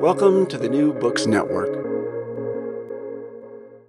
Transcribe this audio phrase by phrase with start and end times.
[0.00, 1.74] Welcome to the New Books Network.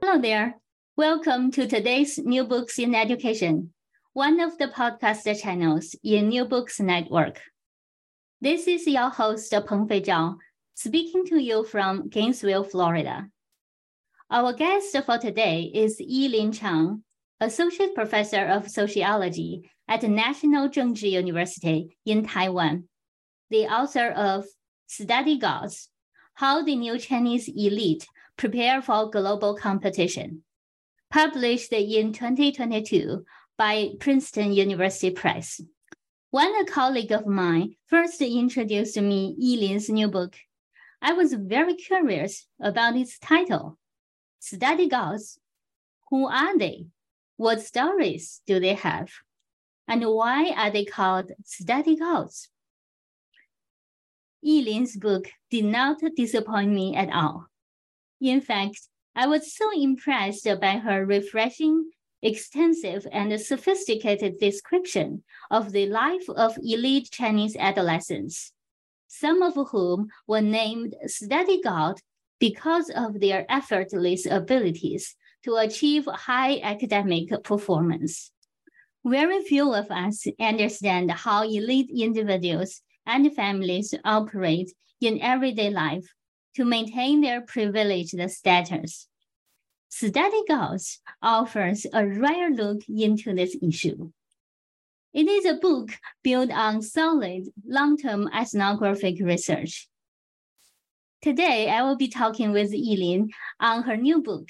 [0.01, 0.55] Hello there.
[0.97, 3.71] Welcome to today's New Books in Education,
[4.13, 7.39] one of the podcast channels in New Books Network.
[8.41, 10.37] This is your host, Peng Fei Zhao,
[10.73, 13.27] speaking to you from Gainesville, Florida.
[14.31, 17.03] Our guest for today is Yi-Lin Chiang,
[17.39, 22.85] Associate Professor of Sociology at National Chengchi University in Taiwan,
[23.51, 24.45] the author of
[24.87, 25.89] Study Gods,
[26.39, 30.43] How the New Chinese Elite Prepare for Global Competition,
[31.11, 33.25] published in 2022
[33.57, 35.59] by Princeton University Press.
[36.31, 40.37] When a colleague of mine first introduced me Yi-Lin's new book,
[41.01, 43.77] I was very curious about its title,
[44.39, 45.39] Study Gods.
[46.09, 46.85] Who are they?
[47.35, 49.11] What stories do they have?
[49.89, 52.47] And why are they called study gods?
[54.41, 57.47] Yi-Lin's book did not disappoint me at all.
[58.21, 58.79] In fact,
[59.15, 61.89] I was so impressed by her refreshing,
[62.21, 68.53] extensive, and sophisticated description of the life of elite Chinese adolescents,
[69.07, 71.99] some of whom were named study god
[72.39, 78.31] because of their effortless abilities to achieve high academic performance.
[79.05, 84.71] Very few of us understand how elite individuals and families operate
[85.01, 86.07] in everyday life
[86.55, 89.07] to maintain their privileged status.
[89.89, 94.11] Study Gods offers a rare look into this issue.
[95.11, 95.89] It is a book
[96.23, 99.89] built on solid long-term ethnographic research.
[101.23, 104.49] Today, I will be talking with Yi-Lin on her new book.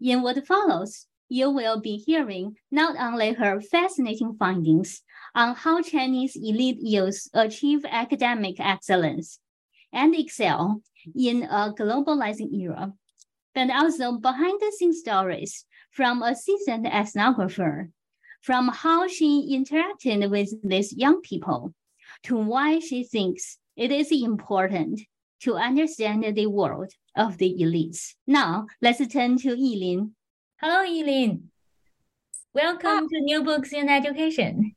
[0.00, 5.02] In what follows, you will be hearing not only her fascinating findings
[5.34, 9.40] on how Chinese elite youth achieve academic excellence
[9.92, 10.80] and excel
[11.16, 12.92] in a globalizing era,
[13.54, 17.90] but also behind the scenes stories from a seasoned ethnographer,
[18.42, 21.74] from how she interacted with these young people
[22.22, 25.00] to why she thinks it is important
[25.40, 28.14] to understand the world of the elites.
[28.26, 30.12] Now, let's turn to Yi-Lin.
[30.60, 31.50] Hello, Yi-Lin.
[32.54, 34.73] Welcome to New Books in Education.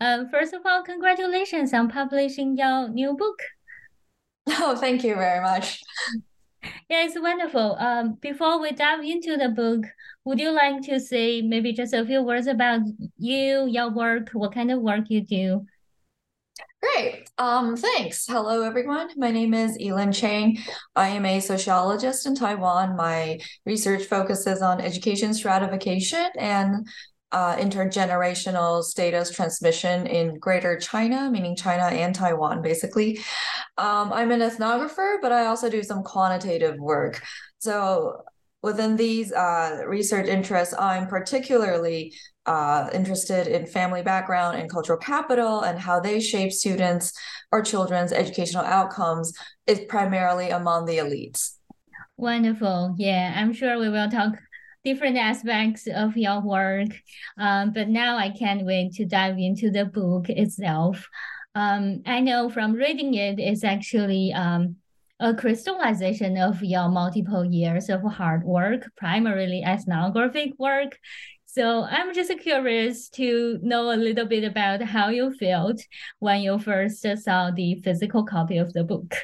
[0.00, 3.38] Um, first of all, congratulations on publishing your new book.
[4.48, 5.82] Oh, thank you very much.
[6.88, 7.76] Yeah, it's wonderful.
[7.80, 9.84] Um, before we dive into the book,
[10.24, 12.82] would you like to say maybe just a few words about
[13.18, 15.66] you, your work, what kind of work you do?
[16.80, 17.28] Great.
[17.38, 18.26] Um, thanks.
[18.28, 19.08] Hello, everyone.
[19.16, 20.58] My name is Yi-Lin Chiang.
[20.94, 22.96] I am a sociologist in Taiwan.
[22.96, 26.86] My research focuses on education stratification and
[27.32, 33.18] uh, intergenerational status transmission in Greater China, meaning China and Taiwan, basically.
[33.78, 37.22] Um, I'm an ethnographer, but I also do some quantitative work.
[37.58, 38.22] So
[38.62, 42.14] within these uh, research interests, I'm particularly
[42.46, 47.12] uh, interested in family background and cultural capital and how they shape students
[47.50, 49.32] or children's educational outcomes
[49.66, 51.56] is primarily among the elites.
[52.16, 52.94] Wonderful.
[52.96, 54.32] Yeah, I'm sure we will talk
[54.86, 56.90] different aspects of your work.
[57.38, 61.08] Um, but now I can't wait to dive into the book itself.
[61.56, 64.76] Um, I know from reading it, it's actually um,
[65.18, 70.92] a crystallization of your multiple years of hard work, primarily ethnographic work.
[71.46, 75.80] So I'm just curious to know a little bit about how you felt
[76.20, 79.16] when you first saw the physical copy of the book.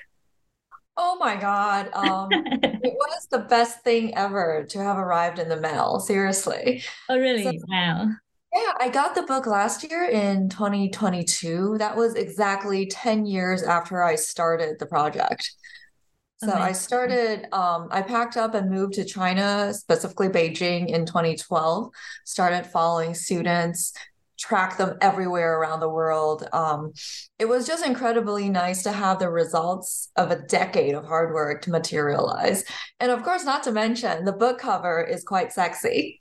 [0.97, 1.91] Oh my God.
[1.95, 6.01] Um, it was the best thing ever to have arrived in the mail.
[6.01, 6.83] Seriously.
[7.09, 7.45] Oh, really?
[7.45, 8.09] So, wow.
[8.55, 11.77] Yeah, I got the book last year in 2022.
[11.79, 15.51] That was exactly 10 years after I started the project.
[16.43, 16.63] So Amazing.
[16.63, 21.91] I started, um, I packed up and moved to China, specifically Beijing in 2012,
[22.25, 23.95] started following students,
[24.43, 26.47] track them everywhere around the world.
[26.53, 26.93] Um,
[27.39, 31.63] it was just incredibly nice to have the results of a decade of hard work
[31.63, 32.65] to materialize.
[32.99, 36.19] And of course, not to mention, the book cover is quite sexy.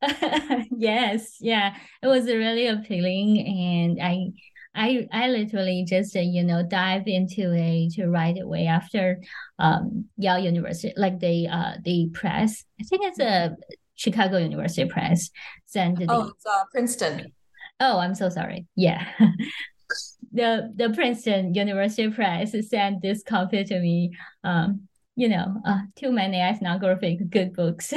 [0.70, 4.32] yes, yeah, it was really appealing, and I.
[4.74, 9.18] I, I literally just uh, you know dive into it right away after
[9.58, 13.56] um Yale University like the uh the press I think it's a
[13.96, 15.30] Chicago University Press
[15.64, 17.32] sent oh it's uh, Princeton
[17.80, 18.66] Oh, I'm so sorry.
[18.76, 19.06] Yeah.
[20.32, 24.12] the the Princeton University Press sent this copy to me.
[24.44, 27.92] Um, you know, uh, too many ethnographic good books.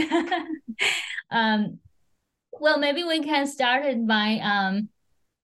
[1.31, 1.79] um,
[2.51, 4.89] well, maybe we can start it by um,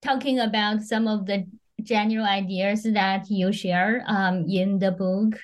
[0.01, 1.45] talking about some of the
[1.83, 5.39] general ideas that you share um, in the book.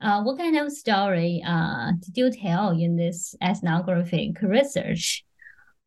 [0.00, 5.24] Uh, what kind of story uh, did you tell in this ethnographic research?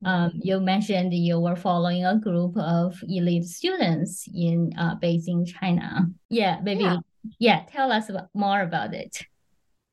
[0.06, 6.08] Um, you mentioned you were following a group of elite students in uh, Beijing, China.
[6.30, 6.84] Yeah, maybe.
[6.84, 6.98] Yeah.
[7.38, 9.24] yeah, tell us about, more about it.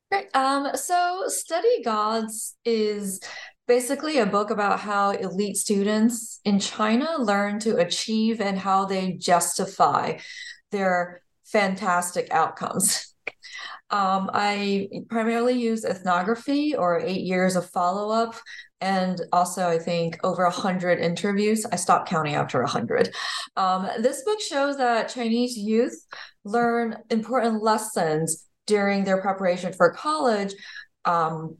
[0.09, 0.33] Great.
[0.33, 3.19] Um, so, Study Gods is
[3.67, 9.13] basically a book about how elite students in China learn to achieve and how they
[9.13, 10.17] justify
[10.71, 13.13] their fantastic outcomes.
[13.89, 18.35] Um, I primarily use ethnography or eight years of follow up
[18.81, 21.65] and also I think over a hundred interviews.
[21.71, 23.13] I stopped counting after a hundred.
[23.55, 26.05] Um, this book shows that Chinese youth
[26.43, 30.53] learn important lessons during their preparation for college.
[31.05, 31.57] Um,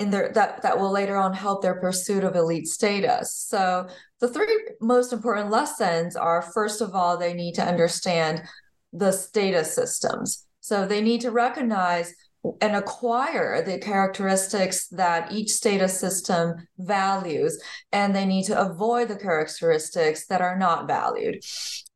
[0.00, 3.34] in their that that will later on help their pursuit of elite status.
[3.48, 3.86] So
[4.18, 8.42] the three most important lessons are first of all they need to understand
[8.92, 10.46] the status systems.
[10.60, 12.14] So they need to recognize
[12.60, 17.60] and acquire the characteristics that each status system values,
[17.92, 21.42] and they need to avoid the characteristics that are not valued.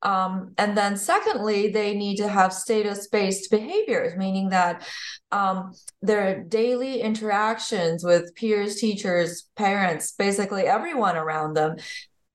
[0.03, 4.87] Um, and then, secondly, they need to have status based behaviors, meaning that
[5.33, 11.77] um, their daily interactions with peers, teachers, parents, basically everyone around them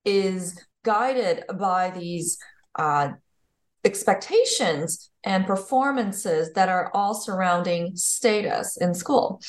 [0.04, 2.40] is guided by these
[2.76, 3.10] uh,
[3.86, 9.42] expectations and performances that are all surrounding status in school.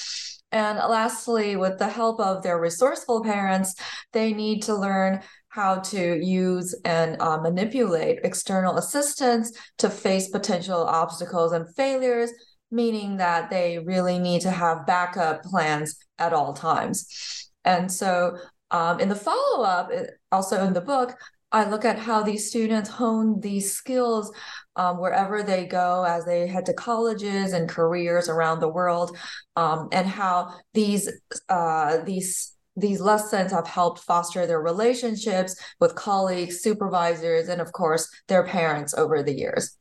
[0.52, 3.74] And lastly, with the help of their resourceful parents,
[4.12, 10.84] they need to learn how to use and uh, manipulate external assistance to face potential
[10.84, 12.30] obstacles and failures,
[12.70, 17.50] meaning that they really need to have backup plans at all times.
[17.64, 18.38] And so,
[18.72, 19.90] um, in the follow up,
[20.30, 21.16] also in the book,
[21.52, 24.32] I look at how these students hone these skills
[24.80, 29.14] um, wherever they go as they head to colleges and careers around the world,
[29.54, 31.06] um, and how these
[31.50, 38.08] uh, these these lessons have helped foster their relationships with colleagues, supervisors, and of course
[38.28, 39.76] their parents over the years.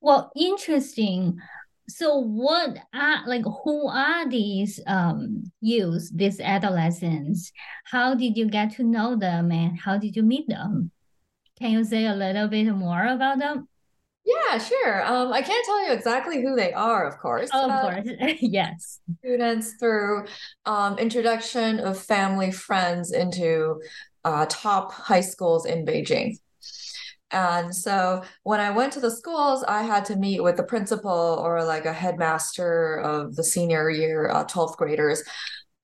[0.00, 1.36] Well, interesting.
[1.88, 7.52] So, what are like who are these um youth, these adolescents?
[7.84, 10.92] How did you get to know them, and how did you meet them?
[11.58, 13.68] Can you say a little bit more about them?
[14.24, 15.04] Yeah, sure.
[15.04, 17.50] Um, I can't tell you exactly who they are, of course.
[17.52, 18.08] Oh, of course,
[18.40, 19.00] yes.
[19.20, 20.26] Students through
[20.66, 23.80] um, introduction of family friends into
[24.24, 26.36] uh, top high schools in Beijing.
[27.32, 31.40] And so when I went to the schools, I had to meet with the principal
[31.42, 35.22] or like a headmaster of the senior year uh, 12th graders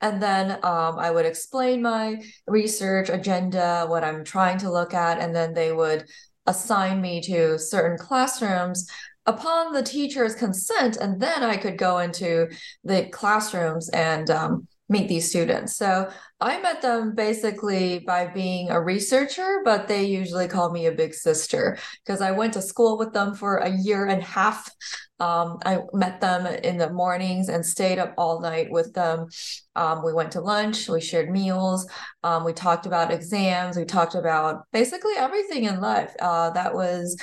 [0.00, 5.18] and then um, I would explain my research agenda, what I'm trying to look at,
[5.18, 6.04] and then they would
[6.46, 8.88] assign me to certain classrooms
[9.26, 10.96] upon the teacher's consent.
[10.96, 12.48] And then I could go into
[12.84, 15.76] the classrooms and um, meet these students.
[15.76, 16.08] So
[16.40, 21.14] I met them basically by being a researcher, but they usually call me a big
[21.14, 24.70] sister because I went to school with them for a year and a half.
[25.18, 29.28] Um, I met them in the mornings and stayed up all night with them.
[29.74, 31.88] Um, we went to lunch, we shared meals,
[32.22, 36.14] um, we talked about exams, we talked about basically everything in life.
[36.20, 37.16] Uh, that was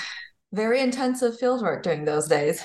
[0.52, 2.64] very intensive fieldwork during those days.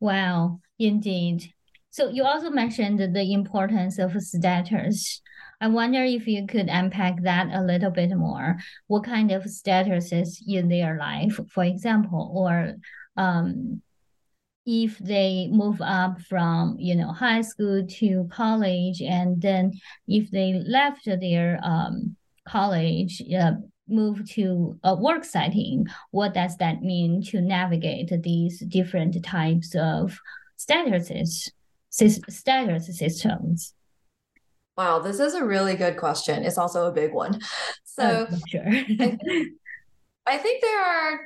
[0.00, 1.52] Wow, indeed.
[1.90, 5.22] So you also mentioned the importance of status.
[5.60, 8.56] I wonder if you could unpack that a little bit more.
[8.88, 12.74] What kind of statuses in their life, for example, or
[13.16, 13.80] um,
[14.66, 19.72] if they move up from you know high school to college, and then
[20.06, 22.16] if they left their um,
[22.46, 23.52] college, uh,
[23.88, 30.18] move to a work setting, what does that mean to navigate these different types of
[30.58, 31.50] statuses,
[31.90, 33.74] status systems?
[34.76, 36.42] Wow, this is a really good question.
[36.42, 37.40] It's also a big one.
[37.84, 38.66] So, oh, sure.
[38.66, 39.18] I,
[40.26, 41.20] I, think there are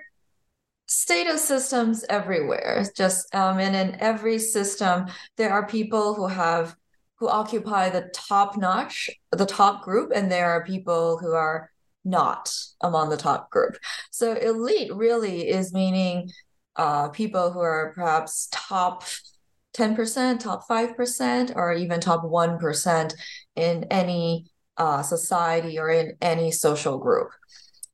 [0.88, 2.84] status systems everywhere.
[2.96, 6.74] Just um, and in every system, there are people who have
[7.16, 11.70] who occupy the top notch, the top group, and there are people who are
[12.04, 13.76] not among the top group.
[14.10, 16.30] So elite really is meaning
[16.76, 19.02] uh, people who are perhaps top
[19.76, 23.14] 10%, top 5%, or even top 1%
[23.56, 27.28] in any uh, society or in any social group.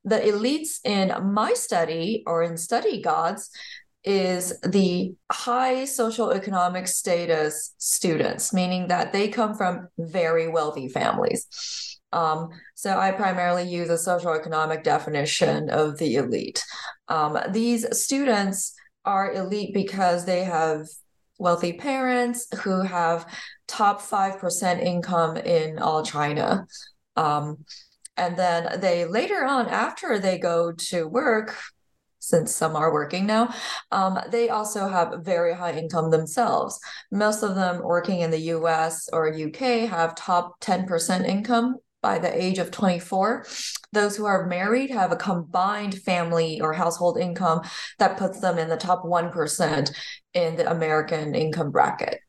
[0.05, 3.51] The elites in my study or in study gods
[4.05, 11.47] is the high social economic status students, meaning that they come from very wealthy families.
[12.13, 16.63] Um, so I primarily use a social economic definition of the elite.
[17.09, 20.87] Um, these students are elite because they have
[21.39, 23.27] wealthy parents who have
[23.67, 26.67] top 5% income in all China.
[27.17, 27.65] Um,
[28.17, 31.57] and then they later on, after they go to work,
[32.25, 33.55] since some are working now,
[33.93, 36.81] um, they also have very high income themselves.
[37.13, 42.43] Most of them working in the US or UK have top 10% income by the
[42.43, 43.47] age of 24.
[43.93, 47.63] Those who are married have a combined family or household income
[47.99, 49.91] that puts them in the top 1%
[50.35, 52.21] in the American income bracket.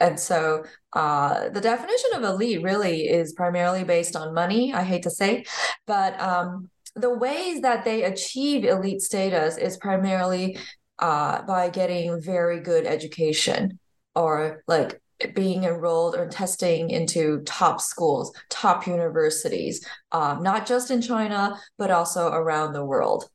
[0.00, 5.02] And so uh, the definition of elite really is primarily based on money, I hate
[5.02, 5.44] to say,
[5.86, 10.58] but um, the ways that they achieve elite status is primarily
[10.98, 13.78] uh, by getting very good education
[14.14, 15.00] or like
[15.34, 21.90] being enrolled or testing into top schools, top universities, um, not just in China, but
[21.90, 23.28] also around the world.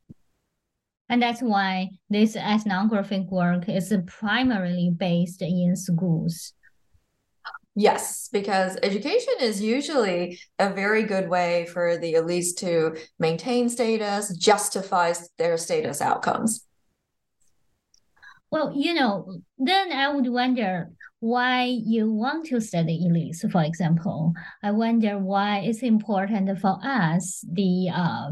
[1.10, 6.54] And that's why this ethnographic work is primarily based in schools.
[7.76, 14.36] Yes, because education is usually a very good way for the elites to maintain status,
[14.38, 16.66] justify their status outcomes.
[18.52, 24.34] Well, you know, then I would wonder why you want to study elites, for example.
[24.62, 28.30] I wonder why it's important for us, the uh,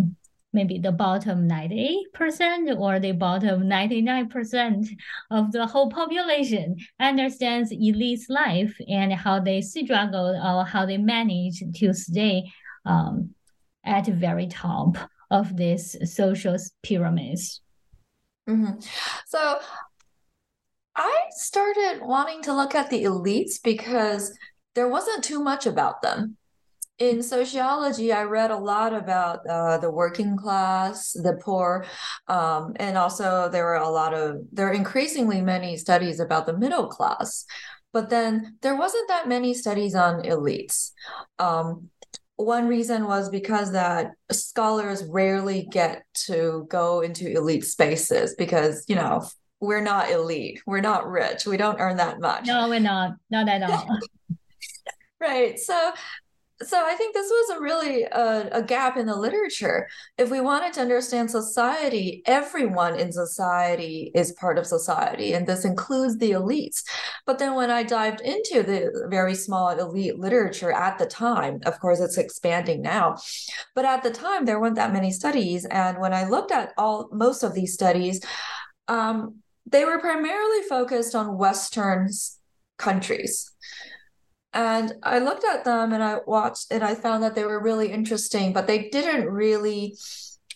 [0.53, 4.89] maybe the bottom 98% or the bottom 99%
[5.29, 11.63] of the whole population understands elites' life and how they struggle or how they manage
[11.75, 12.51] to stay
[12.85, 13.33] um,
[13.85, 14.97] at the very top
[15.29, 17.61] of this social pyramids.
[18.49, 18.79] Mm-hmm.
[19.27, 19.59] So
[20.95, 24.37] I started wanting to look at the elites because
[24.75, 26.37] there wasn't too much about them.
[27.01, 31.83] In sociology, I read a lot about uh, the working class, the poor,
[32.27, 36.55] um, and also there were a lot of, there are increasingly many studies about the
[36.55, 37.45] middle class.
[37.91, 40.91] But then there wasn't that many studies on elites.
[41.39, 41.89] Um,
[42.35, 48.95] one reason was because that scholars rarely get to go into elite spaces because you
[48.95, 49.27] know
[49.59, 50.61] we're not elite.
[50.67, 51.47] We're not rich.
[51.47, 52.45] We don't earn that much.
[52.45, 53.13] No, we're not.
[53.31, 53.87] Not at all.
[55.19, 55.57] right.
[55.59, 55.93] So
[56.63, 59.87] so I think this was a really uh, a gap in the literature.
[60.17, 65.65] If we wanted to understand society, everyone in society is part of society, and this
[65.65, 66.83] includes the elites.
[67.25, 71.79] But then when I dived into the very small elite literature at the time, of
[71.79, 73.17] course it's expanding now,
[73.75, 75.65] but at the time there weren't that many studies.
[75.65, 78.21] And when I looked at all most of these studies,
[78.87, 82.09] um, they were primarily focused on Western
[82.77, 83.51] countries.
[84.53, 87.91] And I looked at them and I watched and I found that they were really
[87.91, 89.97] interesting, but they didn't really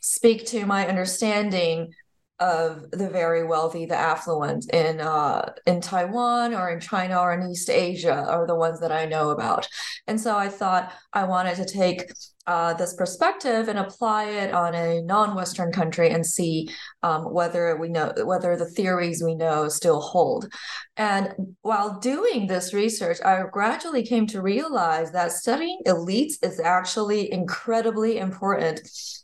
[0.01, 1.93] speak to my understanding
[2.39, 7.49] of the very wealthy, the affluent in uh, in Taiwan or in China or in
[7.49, 9.67] East Asia are the ones that I know about.
[10.07, 12.11] And so I thought I wanted to take
[12.45, 16.69] uh, this perspective and apply it on a non-Western country and see
[17.03, 20.51] um, whether we know whether the theories we know still hold.
[20.97, 27.31] And while doing this research, I gradually came to realize that studying elites is actually
[27.31, 28.81] incredibly important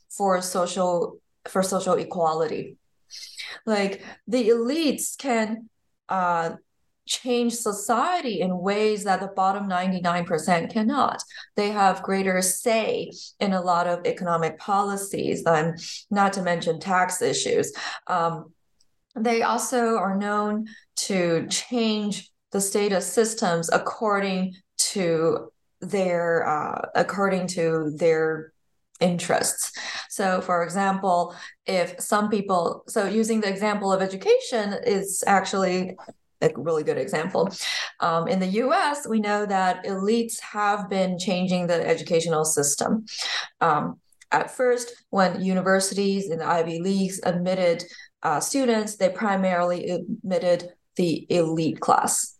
[0.09, 2.77] for social for social equality
[3.65, 5.69] like the elites can
[6.09, 6.51] uh,
[7.07, 11.21] change society in ways that the bottom 99% cannot.
[11.55, 15.79] They have greater say in a lot of economic policies, and
[16.09, 17.73] not to mention tax issues.
[18.07, 18.53] Um,
[19.15, 27.91] they also are known to change the status systems according to their uh, according to
[27.97, 28.53] their
[29.01, 29.71] interests.
[30.09, 35.97] So, for example, if some people, so using the example of education is actually
[36.41, 37.49] a really good example.
[37.99, 43.05] Um, in the US, we know that elites have been changing the educational system.
[43.59, 43.99] Um,
[44.31, 47.83] at first, when universities and the Ivy Leagues admitted
[48.23, 52.37] uh, students, they primarily admitted the elite class.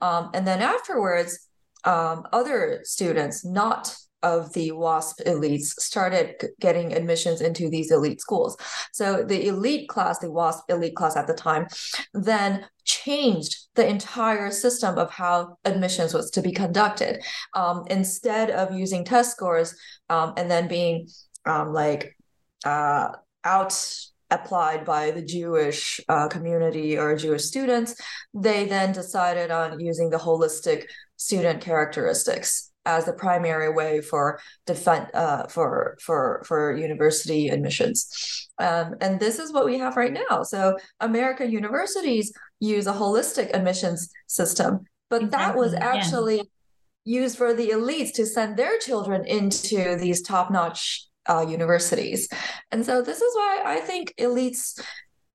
[0.00, 1.48] Um, and then afterwards,
[1.84, 8.56] um, other students, not of the WASP elites started getting admissions into these elite schools.
[8.92, 11.66] So the elite class, the WASP elite class at the time,
[12.14, 17.22] then changed the entire system of how admissions was to be conducted.
[17.54, 19.76] Um, instead of using test scores
[20.08, 21.08] um, and then being
[21.46, 22.16] um, like
[22.64, 23.10] uh,
[23.44, 23.94] out
[24.30, 27.94] applied by the Jewish uh, community or Jewish students,
[28.34, 30.84] they then decided on using the holistic
[31.16, 38.48] student characteristics as the primary way for defend uh, for for for university admissions.
[38.58, 40.42] Um, and this is what we have right now.
[40.42, 40.60] So
[40.98, 44.70] American universities use a holistic admissions system,
[45.10, 47.20] but exactly, that was actually yeah.
[47.20, 52.28] used for the elites to send their children into these top-notch uh, universities.
[52.72, 54.80] And so this is why I think elites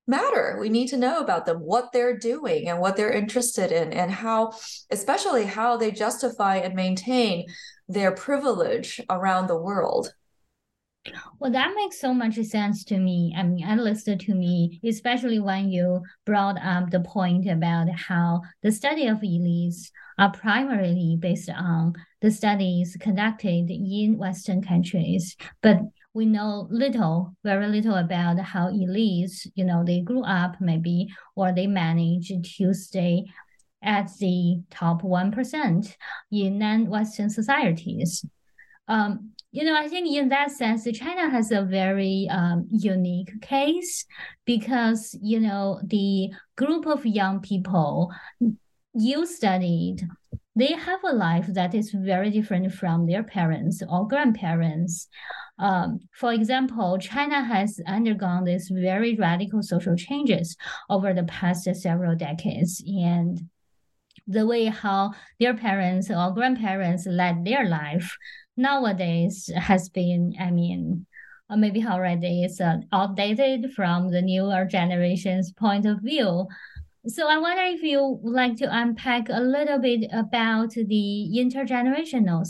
[0.07, 0.57] matter.
[0.59, 4.11] We need to know about them, what they're doing and what they're interested in, and
[4.11, 4.53] how,
[4.91, 7.45] especially how they justify and maintain
[7.87, 10.13] their privilege around the world.
[11.39, 13.33] Well, that makes so much sense to me.
[13.37, 18.41] I mean, at least to me, especially when you brought up the point about how
[18.61, 25.35] the study of elites are primarily based on the studies conducted in Western countries.
[25.61, 25.79] But
[26.13, 31.51] we know little, very little about how elites, you know, they grew up maybe or
[31.51, 33.25] they managed to stay
[33.81, 35.95] at the top 1%
[36.31, 38.25] in non-Western societies.
[38.87, 44.05] Um, you know, I think in that sense, China has a very um, unique case
[44.45, 48.11] because, you know, the group of young people
[48.93, 50.07] you studied,
[50.55, 55.07] they have a life that is very different from their parents or grandparents.
[55.57, 60.55] Um, for example, China has undergone these very radical social changes
[60.89, 63.49] over the past several decades, and
[64.27, 68.15] the way how their parents or grandparents led their life
[68.55, 71.05] nowadays has been, I mean,
[71.49, 76.47] uh, maybe already is uh, outdated from the newer generation's point of view.
[77.05, 82.47] So I wonder if you would like to unpack a little bit about the intergenerational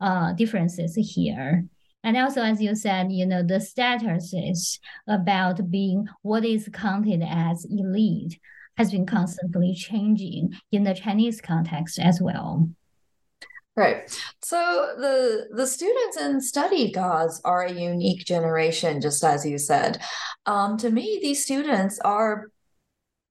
[0.00, 1.66] uh, differences here.
[2.02, 7.22] And also, as you said, you know, the status is about being what is counted
[7.22, 8.40] as elite
[8.76, 12.68] has been constantly changing in the Chinese context as well.
[13.74, 14.10] Right.
[14.42, 19.98] So the the students in study gods are a unique generation, just as you said.
[20.44, 22.50] Um, to me, these students are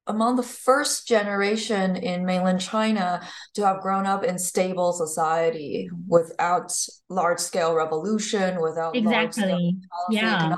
[0.08, 3.22] among the first generation in mainland China
[3.54, 6.74] to have grown up in stable society without
[7.10, 9.78] large scale revolution, without exactly,
[10.10, 10.56] yeah,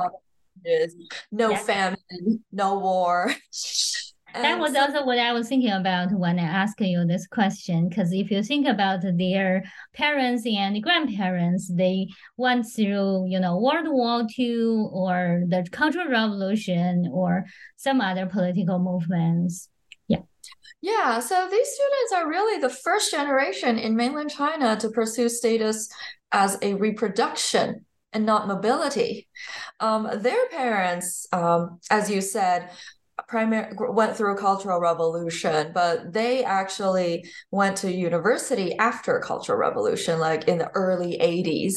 [1.31, 1.97] no famine,
[2.51, 3.33] no war.
[4.33, 7.89] that was also what I was thinking about when I asked you this question.
[7.89, 13.87] Because if you think about their parents and grandparents, they went through, you know, World
[13.87, 17.45] War II or the Cultural Revolution or
[17.77, 19.69] some other political movements.
[20.07, 20.21] Yeah.
[20.81, 25.89] Yeah, so these students are really the first generation in mainland China to pursue status
[26.31, 29.27] as a reproduction and not mobility.
[29.79, 32.69] Um, their parents, um, as you said,
[33.27, 40.19] primary went through a cultural revolution but they actually went to university after cultural revolution
[40.19, 41.75] like in the early 80s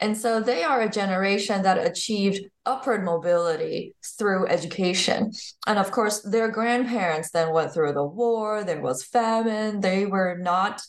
[0.00, 5.32] and so they are a generation that achieved upward mobility through education.
[5.66, 10.36] And of course their grandparents then went through the war there was famine they were
[10.38, 10.82] not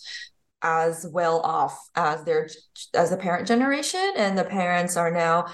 [0.61, 2.49] as well off as their
[2.93, 5.45] as the parent generation and the parents are now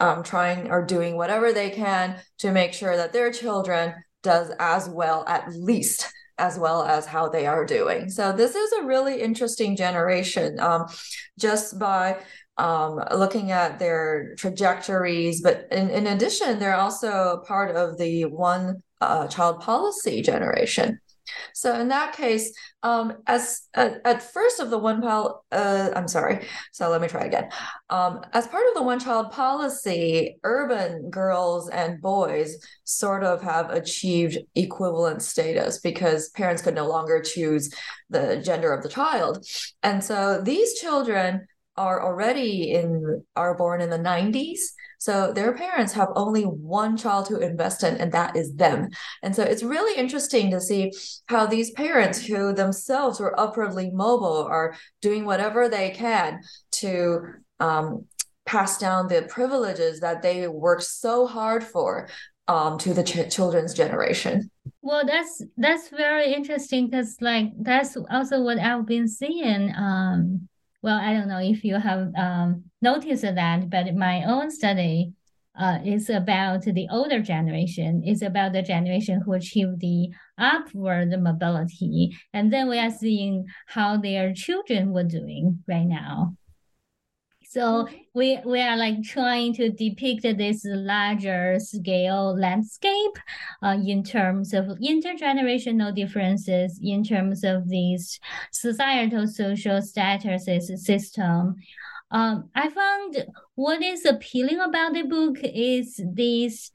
[0.00, 4.88] um, trying or doing whatever they can to make sure that their children does as
[4.88, 8.08] well at least as well as how they are doing.
[8.08, 10.86] So this is a really interesting generation um,
[11.38, 12.18] just by
[12.58, 18.82] um, looking at their trajectories but in, in addition they're also part of the one
[19.00, 21.00] uh, child policy generation
[21.54, 26.08] So in that case, um, as at, at, first of the one child, uh, I'm
[26.08, 26.46] sorry.
[26.72, 27.50] So let me try again.
[27.90, 33.70] Um, as part of the one child policy, urban girls and boys sort of have
[33.70, 37.72] achieved equivalent status because parents could no longer choose
[38.10, 39.44] the gender of the child,
[39.82, 44.58] and so these children are already in are born in the 90s
[45.02, 48.88] so their parents have only one child to invest in, and that is them.
[49.24, 50.92] And so it's really interesting to see
[51.26, 56.40] how these parents, who themselves were upwardly mobile, are doing whatever they can
[56.82, 57.22] to
[57.58, 58.04] um,
[58.46, 62.08] pass down the privileges that they worked so hard for
[62.46, 64.52] um, to the ch- children's generation.
[64.82, 69.74] Well, that's that's very interesting because like that's also what I've been seeing.
[69.76, 70.48] Um,
[70.82, 75.12] well, I don't know if you have um, noticed that, but my own study
[75.58, 78.02] uh, is about the older generation.
[78.04, 82.16] It's about the generation who achieved the upward mobility.
[82.32, 86.36] And then we are seeing how their children were doing right now.
[87.52, 87.96] So mm-hmm.
[88.14, 93.18] we we are like trying to depict this larger scale landscape
[93.62, 98.18] uh, in terms of intergenerational differences, in terms of these
[98.52, 101.56] societal social statuses system.
[102.10, 106.70] Um, I found what is appealing about the book is this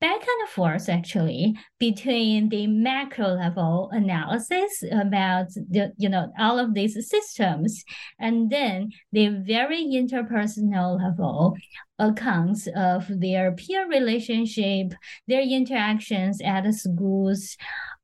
[0.00, 6.74] back and forth actually between the macro level analysis about the you know all of
[6.74, 7.84] these systems
[8.20, 11.56] and then the very interpersonal level
[11.98, 14.94] accounts of their peer relationship
[15.26, 17.56] their interactions at schools.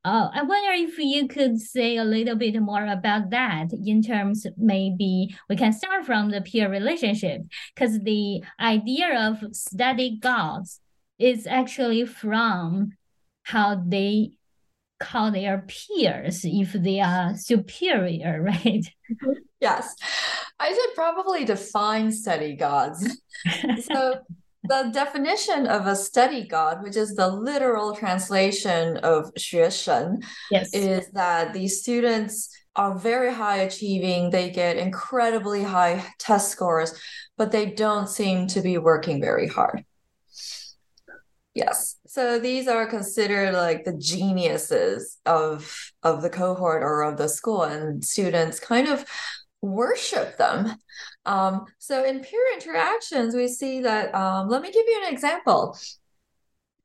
[0.06, 4.46] Uh, I wonder if you could say a little bit more about that in terms
[4.58, 7.40] maybe we can start from the peer relationship
[7.74, 10.80] because the idea of study gods
[11.18, 12.92] is actually from
[13.42, 14.32] how they
[15.00, 18.86] call their peers if they are superior, right?
[19.60, 19.94] Yes.
[20.58, 23.18] I should probably define study gods.
[23.82, 24.18] so
[24.64, 30.72] the definition of a study god, which is the literal translation of 学神, yes.
[30.72, 36.92] is that these students are very high achieving, they get incredibly high test scores,
[37.36, 39.84] but they don't seem to be working very hard.
[41.54, 41.96] Yes.
[42.06, 47.62] So these are considered like the geniuses of of the cohort or of the school,
[47.62, 49.04] and students kind of
[49.62, 50.76] worship them.
[51.24, 54.14] Um, so in peer interactions, we see that.
[54.14, 55.78] Um, let me give you an example.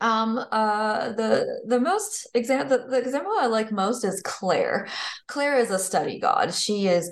[0.02, 4.88] Um, uh, the the most example the, the example I like most is Claire.
[5.28, 6.54] Claire is a study god.
[6.54, 7.12] She is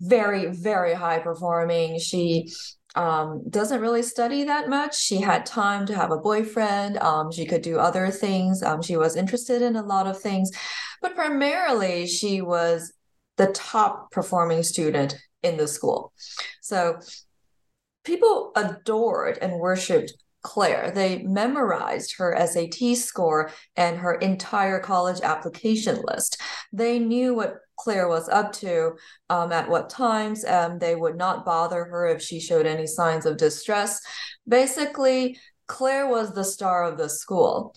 [0.00, 1.98] very very high performing.
[1.98, 2.52] She
[2.94, 4.98] um, doesn't really study that much.
[4.98, 6.98] She had time to have a boyfriend.
[6.98, 8.62] Um, she could do other things.
[8.62, 10.50] Um, she was interested in a lot of things,
[11.00, 12.92] but primarily she was
[13.36, 16.12] the top performing student in the school.
[16.60, 16.98] So
[18.04, 20.90] people adored and worshiped Claire.
[20.94, 26.40] They memorized her SAT score and her entire college application list.
[26.72, 28.92] They knew what Claire was up to
[29.30, 30.44] um, at what times.
[30.44, 34.00] Um, they would not bother her if she showed any signs of distress.
[34.46, 37.74] Basically, Claire was the star of the school.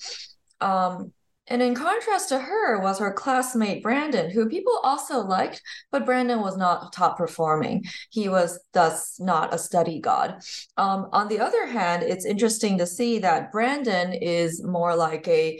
[0.59, 1.13] Um,
[1.47, 5.61] and in contrast to her was her classmate Brandon, who people also liked,
[5.91, 7.83] but Brandon was not top performing.
[8.09, 10.41] He was thus not a study god.
[10.77, 15.59] Um, on the other hand, it's interesting to see that Brandon is more like a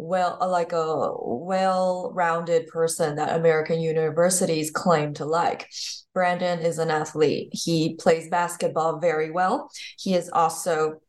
[0.00, 5.68] well like a well-rounded person that American universities claim to like.
[6.14, 7.50] Brandon is an athlete.
[7.52, 9.70] He plays basketball very well.
[9.98, 11.00] He is also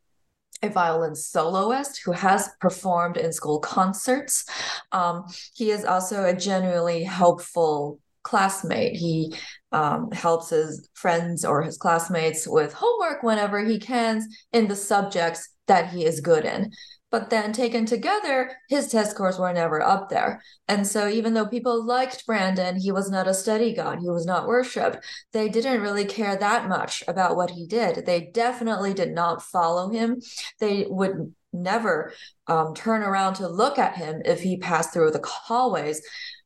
[0.62, 4.44] a violin soloist who has performed in school concerts.
[4.92, 5.24] Um,
[5.54, 8.94] he is also a genuinely helpful classmate.
[8.94, 9.34] He
[9.72, 15.48] um, helps his friends or his classmates with homework whenever he can in the subjects
[15.66, 16.70] that he is good in.
[17.12, 20.42] But then taken together, his test scores were never up there.
[20.66, 24.24] And so, even though people liked Brandon, he was not a study god, he was
[24.24, 25.04] not worshiped.
[25.32, 28.06] They didn't really care that much about what he did.
[28.06, 30.22] They definitely did not follow him.
[30.58, 32.14] They would never
[32.46, 36.00] um, turn around to look at him if he passed through the hallways,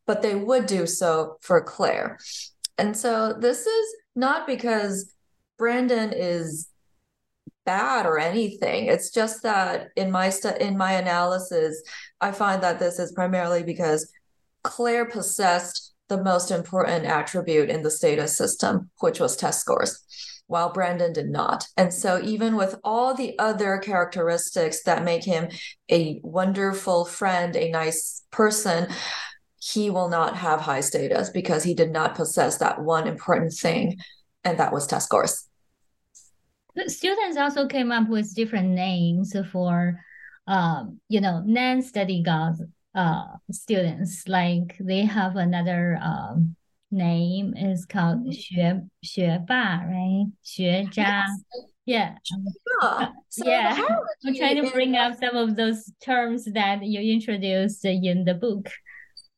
[0.04, 2.18] but they would do so for Claire.
[2.76, 5.14] And so, this is not because
[5.58, 6.68] Brandon is
[7.66, 8.86] bad or anything.
[8.86, 11.82] It's just that in my stu- in my analysis,
[12.20, 14.10] I find that this is primarily because
[14.62, 20.02] Claire possessed the most important attribute in the status system, which was test scores.
[20.48, 21.66] while Brandon did not.
[21.76, 25.48] And so, even with all the other characteristics that make him
[25.90, 28.86] a wonderful friend, a nice person,
[29.58, 33.98] he will not have high status because he did not possess that one important thing,
[34.44, 35.48] and that was test scores
[36.75, 39.99] The students also came up with different names for,
[40.47, 42.61] um, you know, non-study gods
[42.95, 44.27] uh, students.
[44.27, 46.55] Like they have another um,
[46.91, 50.31] name is called 学学霸, right?
[50.43, 51.01] 学渣.
[51.01, 51.29] Yes.
[51.85, 52.15] Yeah.
[52.81, 53.09] Yeah.
[53.29, 53.77] So yeah.
[54.25, 58.69] I'm trying to bring up some of those terms that you introduced in the book.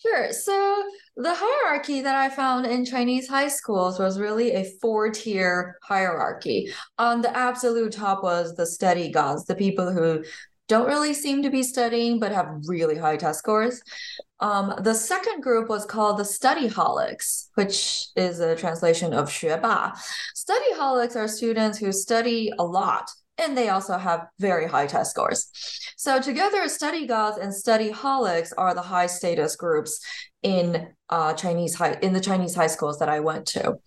[0.00, 0.32] Sure.
[0.32, 0.84] So
[1.16, 6.72] the hierarchy that I found in Chinese high schools was really a four tier hierarchy.
[6.98, 10.22] On the absolute top was the study gods, the people who
[10.68, 13.82] don't really seem to be studying but have really high test scores.
[14.38, 19.94] Um, the second group was called the study holics, which is a translation of 学霸.
[20.34, 25.12] Study holics are students who study a lot and they also have very high test
[25.12, 25.50] scores.
[25.96, 30.00] So together, study gods and study holics are the high status groups
[30.42, 33.78] in uh, Chinese high in the Chinese high schools that I went to.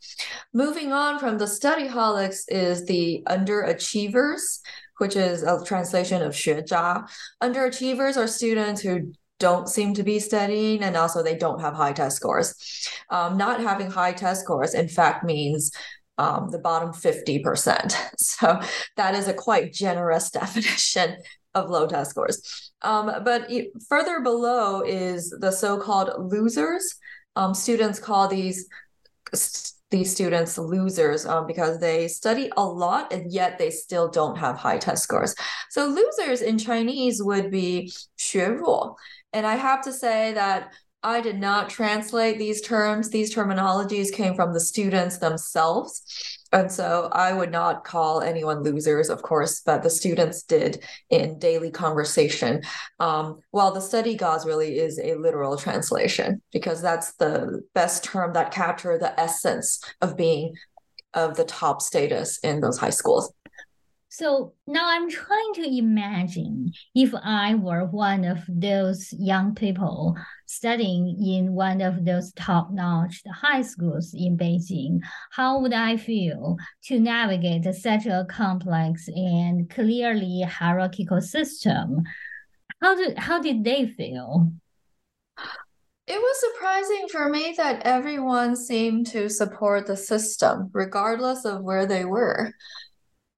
[0.53, 4.59] Moving on from the study holics is the underachievers,
[4.97, 7.05] which is a translation of 学渣.
[7.41, 11.93] Underachievers are students who don't seem to be studying and also they don't have high
[11.93, 12.53] test scores.
[13.09, 15.71] Um, not having high test scores, in fact, means
[16.21, 17.95] um, the bottom 50%.
[18.17, 18.59] So
[18.97, 21.17] that is a quite generous definition
[21.53, 22.71] of low test scores.
[22.81, 23.49] Um, but
[23.89, 26.83] further below is the so-called losers.
[27.35, 28.67] Um, students call these
[29.89, 34.55] these students losers um, because they study a lot and yet they still don't have
[34.57, 35.35] high test scores.
[35.69, 38.95] So losers in Chinese would be 学弱.
[39.33, 40.71] And I have to say that
[41.03, 43.09] I did not translate these terms.
[43.09, 46.03] These terminologies came from the students themselves.
[46.53, 51.39] And so I would not call anyone losers, of course, but the students did in
[51.39, 52.61] daily conversation.
[52.99, 58.33] Um, while the study gods really is a literal translation, because that's the best term
[58.33, 60.55] that capture the essence of being
[61.13, 63.33] of the top status in those high schools.
[64.13, 71.15] So now I'm trying to imagine if I were one of those young people studying
[71.17, 74.99] in one of those top notch high schools in Beijing,
[75.31, 82.03] how would I feel to navigate such a complex and clearly hierarchical system?
[82.81, 84.51] How did, how did they feel?
[86.05, 91.85] It was surprising for me that everyone seemed to support the system, regardless of where
[91.85, 92.53] they were.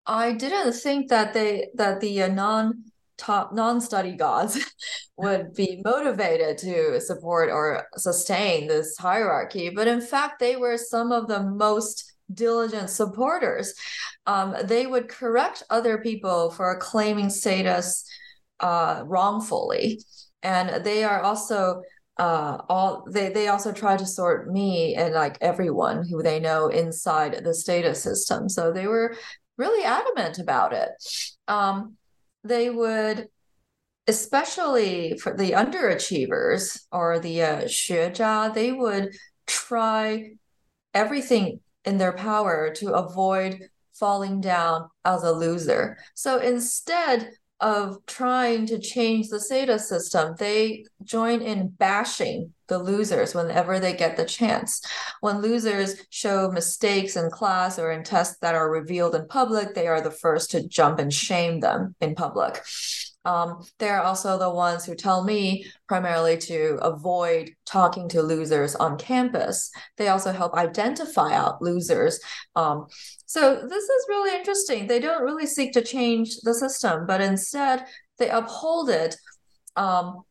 [0.06, 2.84] I didn't think that they that the uh, non
[3.18, 4.60] top non-study gods
[5.18, 11.12] would be motivated to support or sustain this hierarchy, but in fact, they were some
[11.12, 13.74] of the most diligent supporters.
[14.26, 18.06] Um, they would correct other people for claiming status
[18.60, 20.02] uh, wrongfully,
[20.42, 21.82] and they are also
[22.18, 26.68] uh all they they also try to sort me and like everyone who they know
[26.68, 29.16] inside the status system so they were
[29.58, 30.92] really adamant about it.
[31.48, 31.98] Um,
[32.44, 33.28] they would,
[34.08, 39.10] especially for the underachievers or the uh, 学渣, they would
[39.48, 40.32] try
[40.94, 43.60] everything in their power to avoid
[43.94, 45.98] falling down as a loser.
[46.16, 47.30] So instead
[47.64, 53.94] of trying to change the status system, they join in bashing the losers whenever they
[53.94, 54.82] get the chance.
[55.22, 59.88] When losers show mistakes in class or in tests that are revealed in public, they
[59.88, 62.62] are the first to jump and shame them in public.
[63.26, 68.98] Um, they're also the ones who tell me primarily to avoid talking to losers on
[68.98, 69.72] campus.
[69.98, 72.20] They also help identify out losers.
[72.56, 72.88] Um,
[73.26, 74.88] so this is really interesting.
[74.88, 77.86] They don't really seek to change the system, but instead
[78.20, 79.16] they uphold it
[79.76, 80.24] um,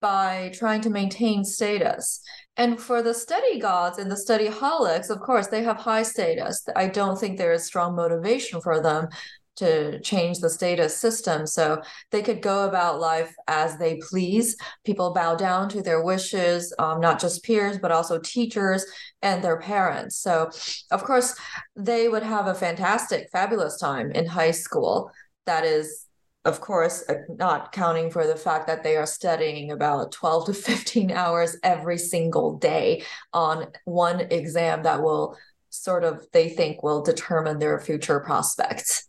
[0.00, 2.22] by trying to maintain status.
[2.56, 6.66] And for the study gods and the study holics, of course, they have high status.
[6.76, 9.08] I don't think there is strong motivation for them
[9.56, 11.46] to change the status system.
[11.46, 14.56] So they could go about life as they please.
[14.84, 18.84] People bow down to their wishes, um, not just peers, but also teachers
[19.20, 20.16] and their parents.
[20.16, 20.50] So,
[20.90, 21.34] of course,
[21.76, 25.10] they would have a fantastic, fabulous time in high school.
[25.46, 26.06] That is
[26.44, 30.54] of course, uh, not counting for the fact that they are studying about 12 to
[30.54, 35.36] 15 hours every single day on one exam that will
[35.70, 39.08] sort of, they think, will determine their future prospects.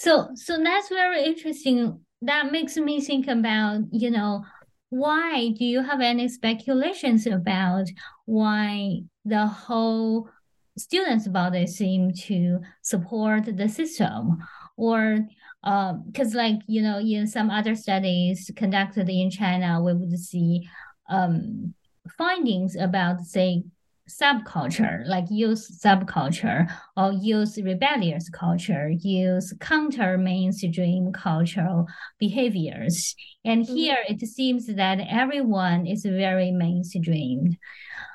[0.00, 2.00] So, so that's very interesting.
[2.22, 4.46] That makes me think about, you know,
[4.88, 7.86] why do you have any speculations about
[8.24, 10.30] why the whole
[10.78, 14.38] students body seem to support the system
[14.78, 15.18] or
[15.62, 20.66] because um, like you know in some other studies conducted in china we would see
[21.10, 21.74] um,
[22.16, 23.62] findings about say
[24.10, 31.86] subculture like youth subculture or youth rebellious culture youth counter mainstream cultural
[32.18, 33.74] behaviors and mm-hmm.
[33.74, 37.56] here it seems that everyone is very mainstream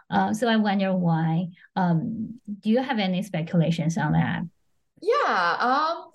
[0.09, 1.47] uh, so I wonder why.
[1.75, 4.43] Um, do you have any speculations on that?
[5.01, 5.57] Yeah.
[5.59, 6.11] Um,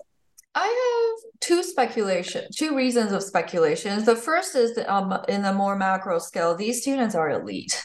[0.53, 4.05] I have two speculation, two reasons of speculations.
[4.05, 7.83] The first is that um, in the more macro scale, these students are elite.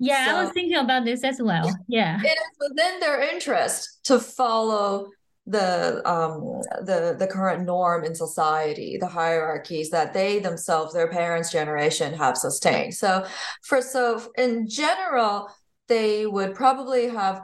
[0.00, 1.70] Yeah, so I was thinking about this as well.
[1.86, 2.18] Yeah.
[2.20, 5.10] It is within their interest to follow
[5.46, 11.50] the um the the current norm in society the hierarchies that they themselves their parents
[11.50, 13.24] generation have sustained so
[13.62, 15.48] for so in general
[15.88, 17.40] they would probably have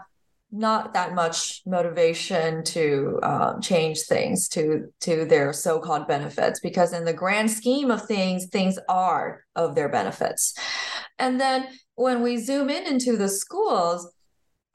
[0.53, 7.05] not that much motivation to um, change things to to their so-called benefits because in
[7.05, 10.55] the grand scheme of things things are of their benefits.
[11.19, 14.13] And then when we zoom in into the schools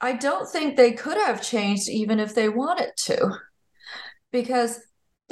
[0.02, 3.38] I don't think they could have changed even if they wanted to,
[4.32, 4.80] because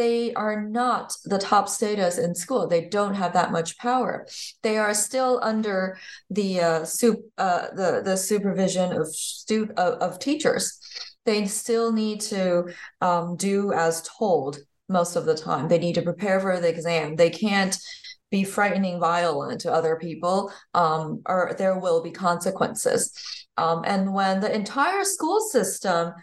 [0.01, 2.67] they are not the top status in school.
[2.67, 4.27] They don't have that much power.
[4.63, 5.99] They are still under
[6.31, 10.81] the uh, sup, uh, the the supervision of stu- of, of teachers.
[11.27, 15.69] They still need to um, do as told most of the time.
[15.69, 17.17] They need to prepare for the exam.
[17.17, 17.79] They can't
[18.31, 23.13] be frightening violent to other people, um, or there will be consequences.
[23.59, 26.15] Um, and when the entire school system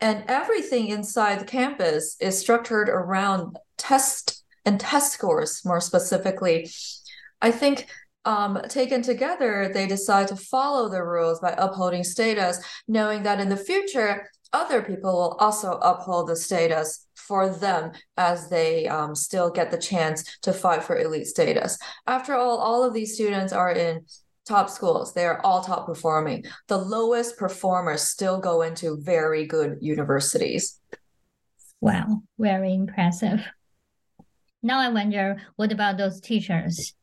[0.00, 6.70] and everything inside the campus is structured around test and test scores, more specifically,
[7.40, 7.86] I think
[8.24, 13.50] um, taken together, they decide to follow the rules by upholding status, knowing that in
[13.50, 19.50] the future, other people will also uphold the status for them as they um, still
[19.50, 21.78] get the chance to fight for elite status.
[22.06, 24.06] After all, all of these students are in
[24.46, 25.14] top schools.
[25.14, 26.44] They are all top performing.
[26.68, 30.80] The lowest performers still go into very good universities.
[31.80, 33.46] Wow, very impressive.
[34.62, 36.94] Now I wonder what about those teachers?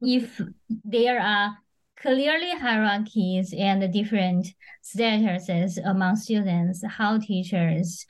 [0.00, 0.40] If
[0.84, 1.56] there are
[1.96, 4.48] clearly hierarchies and different
[4.82, 8.04] statuses among students, how teachers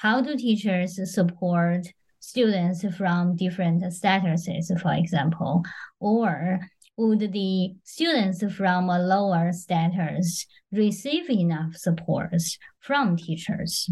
[0.00, 1.86] how do teachers support
[2.20, 5.62] students from different statuses, for example,
[5.98, 6.58] or
[7.00, 12.34] would the students from a lower status receive enough support
[12.80, 13.90] from teachers?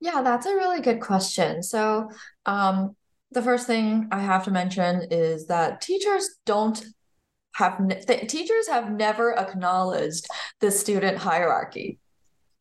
[0.00, 1.62] Yeah, that's a really good question.
[1.62, 2.10] So,
[2.44, 2.94] um,
[3.32, 6.84] the first thing I have to mention is that teachers don't
[7.54, 10.26] have ne- teachers have never acknowledged
[10.60, 11.98] the student hierarchy.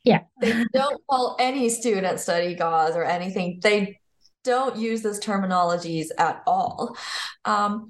[0.05, 3.60] Yeah, they don't call any student study gods or anything.
[3.62, 3.99] They
[4.45, 6.95] don't use those terminologies at all.
[7.43, 7.89] Um,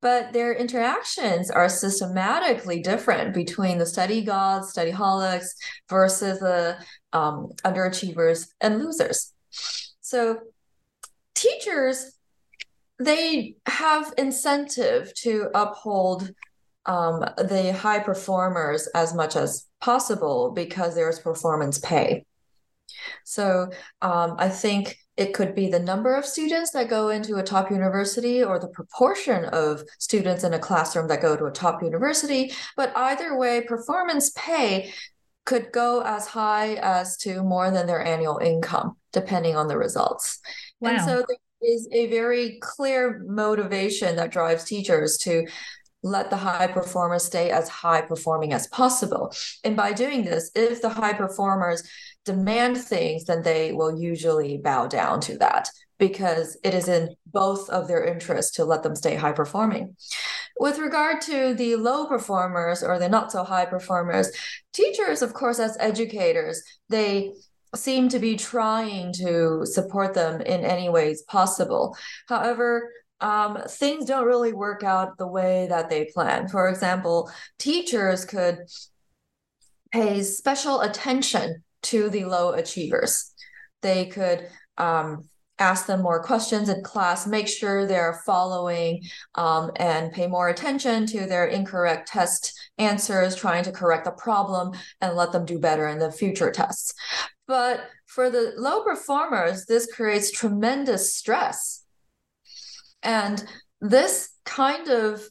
[0.00, 5.48] but their interactions are systematically different between the study gods, study holics
[5.88, 6.76] versus the
[7.12, 9.32] um, underachievers and losers.
[10.00, 10.40] So
[11.34, 12.12] teachers,
[12.98, 16.30] they have incentive to uphold
[16.86, 22.24] um, the high performers as much as possible because there's performance pay.
[23.24, 23.70] So
[24.02, 27.70] um, I think it could be the number of students that go into a top
[27.70, 32.52] university or the proportion of students in a classroom that go to a top university.
[32.76, 34.92] But either way, performance pay
[35.46, 40.40] could go as high as to more than their annual income, depending on the results.
[40.80, 40.90] Wow.
[40.90, 45.46] And so there is a very clear motivation that drives teachers to
[46.02, 49.32] let the high performers stay as high performing as possible.
[49.64, 51.82] And by doing this, if the high performers
[52.26, 55.68] demand things, then they will usually bow down to that
[55.98, 59.96] because it is in both of their interests to let them stay high performing.
[60.58, 64.30] With regard to the low performers or the not so high performers,
[64.72, 67.32] teachers, of course, as educators, they
[67.74, 71.96] seem to be trying to support them in any ways possible.
[72.28, 76.48] However, um, things don't really work out the way that they plan.
[76.48, 78.58] For example, teachers could
[79.92, 83.32] pay special attention to the low achievers.
[83.82, 85.28] They could um,
[85.58, 89.02] ask them more questions in class, make sure they're following
[89.34, 94.72] um, and pay more attention to their incorrect test answers, trying to correct the problem
[95.00, 96.92] and let them do better in the future tests.
[97.46, 101.84] But for the low performers, this creates tremendous stress.
[103.02, 103.44] And
[103.80, 105.22] this kind of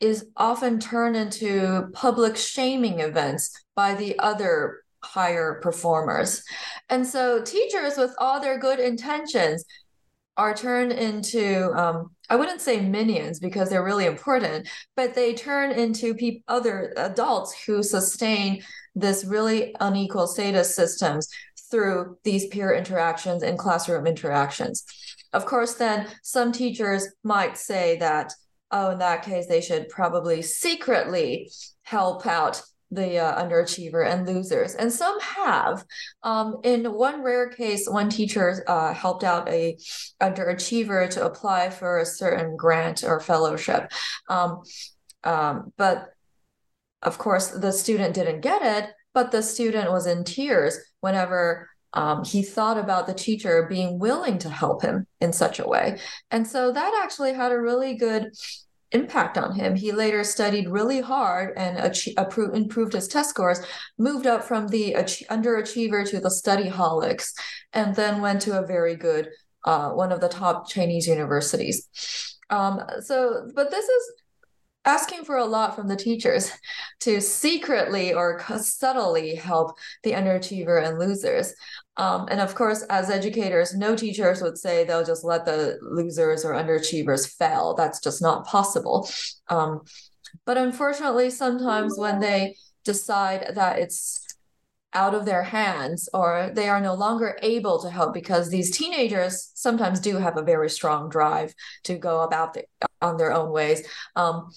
[0.00, 6.42] is often turned into public shaming events by the other higher performers.
[6.88, 9.64] And so teachers with all their good intentions
[10.36, 15.72] are turned into um, I wouldn't say minions because they're really important, but they turn
[15.72, 18.62] into pe- other adults who sustain
[18.94, 21.28] this really unequal status systems
[21.70, 24.84] through these peer interactions and classroom interactions.
[25.32, 28.32] Of course, then some teachers might say that,
[28.70, 31.50] oh, in that case, they should probably secretly
[31.82, 34.74] help out the uh, underachiever and losers.
[34.74, 35.84] And some have.
[36.22, 39.78] Um, in one rare case one teacher uh, helped out a
[40.20, 43.92] underachiever to apply for a certain grant or fellowship.
[44.28, 44.62] Um,
[45.24, 46.08] um, but
[47.02, 52.24] of course the student didn't get it but the student was in tears whenever um,
[52.24, 55.98] he thought about the teacher being willing to help him in such a way.
[56.30, 58.32] And so that actually had a really good
[58.92, 59.76] impact on him.
[59.76, 62.14] He later studied really hard and achieve,
[62.52, 63.60] improved his test scores,
[63.98, 67.32] moved up from the underachiever to the study holics,
[67.72, 69.28] and then went to a very good,
[69.64, 71.88] uh, one of the top Chinese universities.
[72.50, 74.12] Um, so, but this is
[74.84, 76.50] asking for a lot from the teachers
[77.00, 81.54] to secretly or subtly help the underachiever and losers.
[81.96, 86.44] Um, and of course, as educators, no teachers would say they'll just let the losers
[86.44, 87.74] or underachievers fail.
[87.74, 89.08] That's just not possible.
[89.48, 89.80] Um,
[90.44, 94.26] but unfortunately, sometimes when they decide that it's
[94.92, 99.52] out of their hands or they are no longer able to help because these teenagers
[99.54, 102.64] sometimes do have a very strong drive to go about the,
[103.00, 103.86] on their own ways
[104.16, 104.50] um,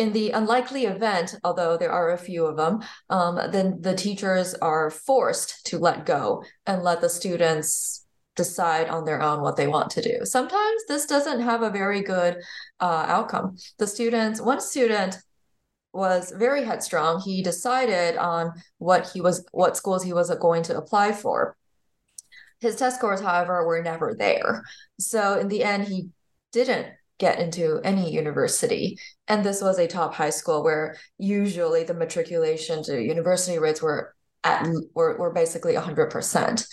[0.00, 2.80] in the unlikely event, although there are a few of them,
[3.10, 9.04] um, then the teachers are forced to let go and let the students decide on
[9.04, 10.24] their own what they want to do.
[10.24, 12.38] Sometimes this doesn't have a very good
[12.80, 13.58] uh, outcome.
[13.76, 15.18] The students, one student
[15.92, 17.20] was very headstrong.
[17.20, 21.58] He decided on what he was, what schools he was going to apply for.
[22.60, 24.62] His test scores, however, were never there.
[24.98, 26.08] So in the end, he
[26.52, 26.86] didn't
[27.20, 28.98] get into any university.
[29.28, 34.14] And this was a top high school where usually the matriculation to university rates were
[34.42, 36.66] at were, were basically 100%.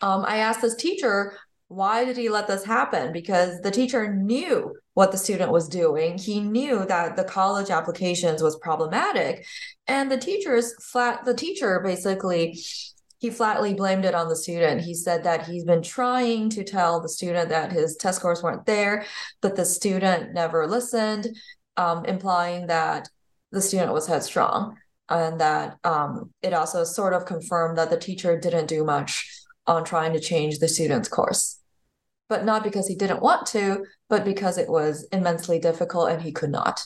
[0.00, 1.36] Um, I asked this teacher,
[1.66, 3.12] why did he let this happen?
[3.12, 6.16] Because the teacher knew what the student was doing.
[6.16, 9.44] He knew that the college applications was problematic.
[9.86, 12.58] And the teachers flat the teacher basically
[13.18, 14.80] he flatly blamed it on the student.
[14.80, 18.66] He said that he's been trying to tell the student that his test scores weren't
[18.66, 19.04] there,
[19.40, 21.28] but the student never listened,
[21.76, 23.08] um, implying that
[23.50, 24.76] the student was headstrong.
[25.10, 29.26] And that um, it also sort of confirmed that the teacher didn't do much
[29.66, 31.58] on trying to change the student's course.
[32.28, 36.30] But not because he didn't want to, but because it was immensely difficult and he
[36.30, 36.84] could not.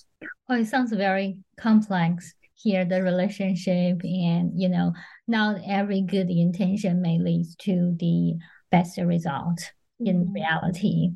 [0.49, 4.93] Oh, it sounds very complex here, the relationship and, you know,
[5.27, 8.35] not every good intention may lead to the
[8.71, 9.59] best result
[10.01, 10.07] mm-hmm.
[10.07, 11.11] in reality.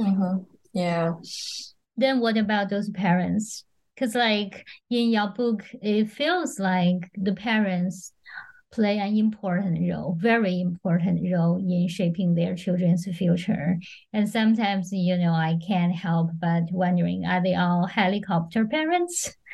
[0.00, 0.42] Mm-hmm.
[0.72, 1.14] Yeah.
[1.96, 3.64] Then what about those parents?
[3.94, 8.12] Because like in your book, it feels like the parents
[8.72, 13.78] play an important role, very important role in shaping their children's future.
[14.12, 19.36] And sometimes, you know, I can't help but wondering, are they all helicopter parents?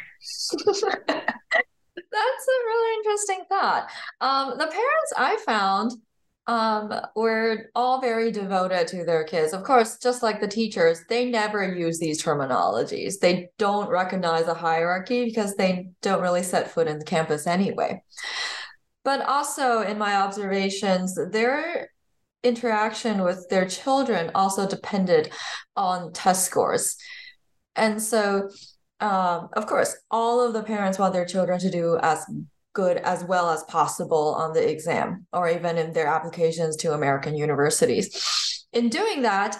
[2.12, 3.88] That's a really interesting thought.
[4.20, 5.92] Um, the parents I found
[6.46, 9.52] um, were all very devoted to their kids.
[9.52, 13.20] Of course, just like the teachers, they never use these terminologies.
[13.20, 18.02] They don't recognize a hierarchy because they don't really set foot in the campus anyway.
[19.04, 21.90] But also, in my observations, their
[22.42, 25.30] interaction with their children also depended
[25.76, 26.96] on test scores.
[27.76, 28.50] And so
[29.00, 32.24] um, of course, all of the parents want their children to do as
[32.72, 37.34] good as well as possible on the exam or even in their applications to American
[37.34, 38.66] universities.
[38.72, 39.58] In doing that,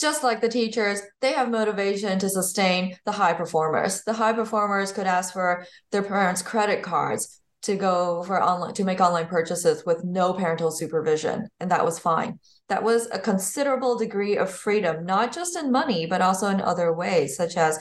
[0.00, 4.02] just like the teachers, they have motivation to sustain the high performers.
[4.04, 8.84] The high performers could ask for their parents' credit cards to go for online to
[8.84, 12.38] make online purchases with no parental supervision, and that was fine.
[12.70, 16.92] that was a considerable degree of freedom, not just in money, but also in other
[16.92, 17.78] ways, such as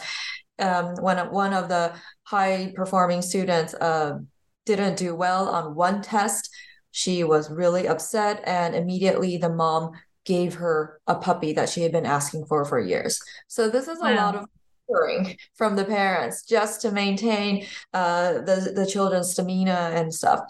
[0.60, 1.93] um, when one of the
[2.24, 4.20] high performing students uh,
[4.66, 6.49] didn't do well on one test,
[6.91, 9.91] she was really upset, and immediately the mom
[10.26, 13.22] gave her a puppy that she had been asking for for years.
[13.47, 14.16] So this is a wow.
[14.16, 14.45] lot of
[15.55, 20.41] from the parents just to maintain uh, the the children's stamina and stuff.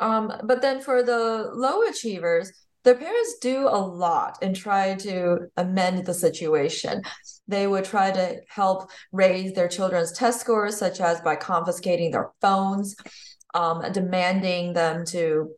[0.00, 2.50] Um, but then for the low achievers,
[2.84, 7.02] the parents do a lot and try to amend the situation.
[7.48, 12.32] They would try to help raise their children's test scores, such as by confiscating their
[12.40, 12.94] phones,
[13.54, 15.52] um, demanding them to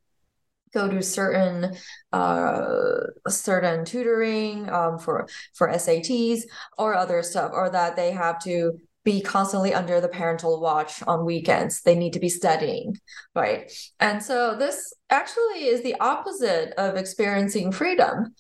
[0.73, 1.77] go to certain
[2.13, 2.99] uh,
[3.29, 6.43] certain tutoring um, for for SATs
[6.79, 11.25] or other stuff, or that they have to be constantly under the parental watch on
[11.25, 11.81] weekends.
[11.83, 12.99] They need to be studying,
[13.37, 13.73] right?
[14.01, 18.35] And so this actually is the opposite of experiencing freedom.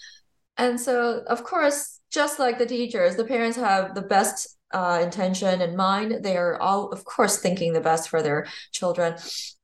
[0.58, 5.60] And so, of course, just like the teachers, the parents have the best uh, intention
[5.62, 6.24] in mind.
[6.24, 9.14] They are all, of course, thinking the best for their children,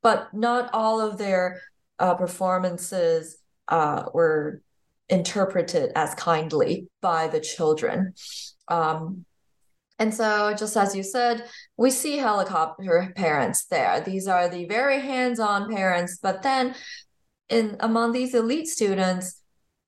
[0.03, 1.61] but not all of their
[1.99, 4.63] uh, performances uh, were
[5.09, 8.15] interpreted as kindly by the children.
[8.69, 9.25] Um,
[10.03, 14.01] and so, just as you said, we see helicopter parents there.
[14.01, 16.75] These are the very hands-on parents, but then
[17.49, 19.41] in among these elite students,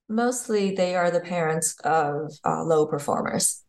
[0.07, 3.61] mostly they are the parents of uh, low performers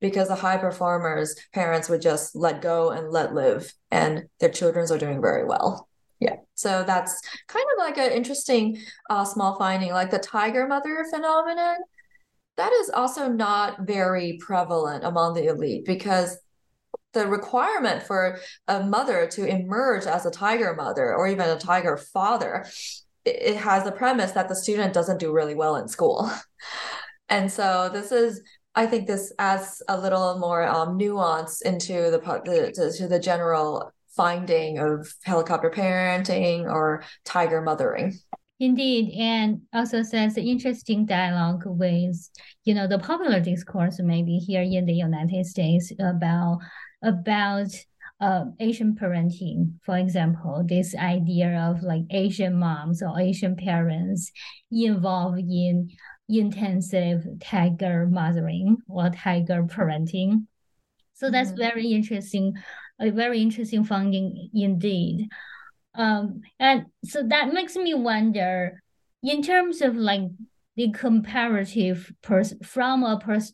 [0.00, 4.86] because the high performers parents would just let go and let live and their children
[4.92, 5.88] are doing very well
[6.20, 6.36] yeah.
[6.54, 8.78] So that's kind of like an interesting
[9.08, 11.76] uh, small finding, like the tiger mother phenomenon.
[12.58, 16.36] That is also not very prevalent among the elite because
[17.12, 21.96] the requirement for a mother to emerge as a tiger mother or even a tiger
[21.96, 22.66] father
[23.24, 26.30] it has the premise that the student doesn't do really well in school
[27.28, 28.42] and so this is
[28.74, 33.92] i think this adds a little more um, nuance into the, the to the general
[34.18, 38.18] finding of helicopter parenting or tiger mothering.
[38.60, 42.16] Indeed, and also says interesting dialogue with,
[42.64, 46.58] you know, the popular discourse maybe here in the United States about
[47.02, 47.68] about
[48.20, 54.32] uh, Asian parenting, for example, this idea of like Asian moms or Asian parents
[54.72, 55.88] involved in
[56.28, 60.46] intensive tiger mothering or tiger parenting.
[61.14, 61.60] So that's mm-hmm.
[61.60, 62.54] very interesting
[63.00, 65.28] a very interesting finding indeed.
[65.98, 68.80] Um, and so that makes me wonder,
[69.22, 70.22] in terms of like
[70.76, 73.52] the comparative pers- from a pers-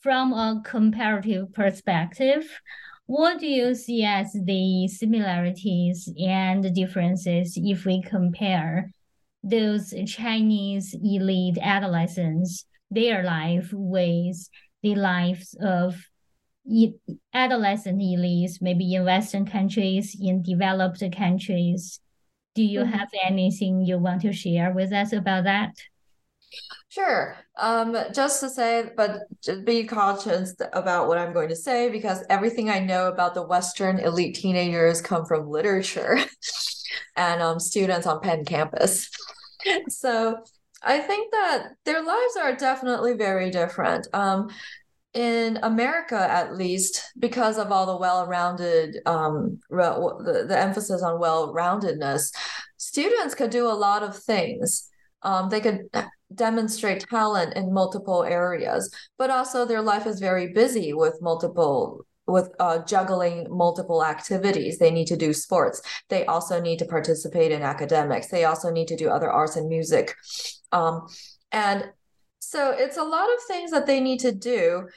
[0.00, 2.60] from a comparative perspective,
[3.06, 8.90] what do you see as the similarities and differences if we compare
[9.44, 14.48] those Chinese elite adolescents, their life with
[14.82, 16.02] the lives of
[17.32, 22.00] adolescent elites, maybe in Western countries, in developed countries.
[22.54, 22.92] Do you mm-hmm.
[22.92, 25.74] have anything you want to share with us about that?
[26.88, 27.36] Sure.
[27.58, 32.24] Um, just to say, but just be cautious about what I'm going to say because
[32.30, 36.18] everything I know about the Western elite teenagers come from literature
[37.16, 39.10] and um, students on Penn campus.
[39.88, 40.36] So
[40.82, 44.06] I think that their lives are definitely very different.
[44.12, 44.50] Um,
[45.14, 52.34] in America, at least, because of all the well-rounded, um, the, the emphasis on well-roundedness,
[52.76, 54.88] students could do a lot of things.
[55.22, 55.88] Um, they could
[56.34, 62.48] demonstrate talent in multiple areas, but also their life is very busy with multiple with
[62.58, 64.78] uh, juggling multiple activities.
[64.78, 65.82] They need to do sports.
[66.08, 68.28] They also need to participate in academics.
[68.28, 70.14] They also need to do other arts and music.
[70.72, 71.06] Um,
[71.52, 71.90] and
[72.50, 74.88] so it's a lot of things that they need to do,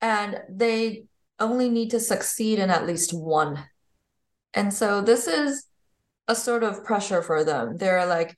[0.00, 1.04] and they
[1.40, 3.64] only need to succeed in at least one.
[4.54, 5.64] And so this is
[6.26, 7.76] a sort of pressure for them.
[7.76, 8.36] They're like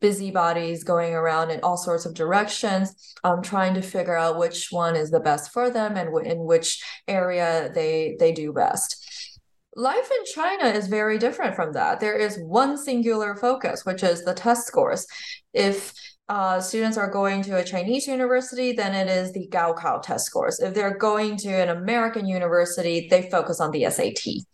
[0.00, 4.96] busybodies going around in all sorts of directions, um, trying to figure out which one
[4.96, 9.04] is the best for them and w- in which area they they do best.
[9.76, 12.00] Life in China is very different from that.
[12.00, 15.06] There is one singular focus, which is the test scores.
[15.52, 15.92] If
[16.28, 20.60] uh, students are going to a Chinese university, then it is the Gaokao test scores.
[20.60, 24.44] If they're going to an American university, they focus on the SAT.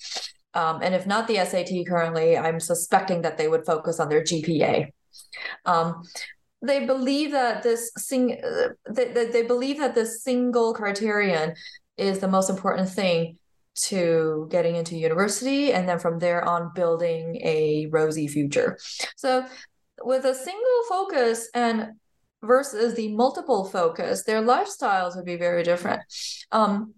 [0.55, 4.23] Um, and if not the SAT currently, I'm suspecting that they would focus on their
[4.23, 4.93] GPA.
[5.67, 6.03] Um,
[6.63, 11.55] they believe that this sing uh, they, they, they believe that this single criterion
[11.97, 13.39] is the most important thing
[13.77, 18.79] to getting into university and then from there on building a rosy future
[19.17, 19.45] so
[20.03, 21.93] with a single focus and
[22.43, 26.03] versus the multiple focus, their lifestyles would be very different.
[26.53, 26.95] Um,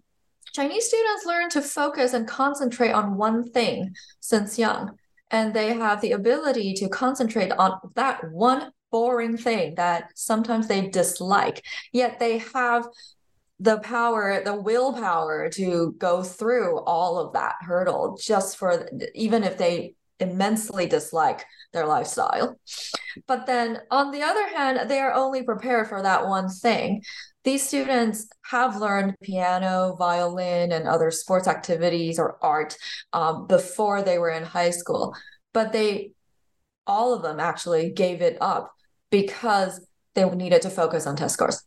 [0.53, 4.97] Chinese students learn to focus and concentrate on one thing since young,
[5.29, 10.87] and they have the ability to concentrate on that one boring thing that sometimes they
[10.87, 12.87] dislike, yet they have
[13.59, 19.57] the power, the willpower to go through all of that hurdle just for even if
[19.57, 22.59] they immensely dislike their lifestyle.
[23.27, 27.03] But then on the other hand, they are only prepared for that one thing.
[27.43, 32.75] These students have learned piano, violin, and other sports activities or art
[33.13, 35.15] um, before they were in high school,
[35.53, 36.11] but they,
[36.85, 38.73] all of them actually gave it up
[39.11, 41.63] because they needed to focus on test scores.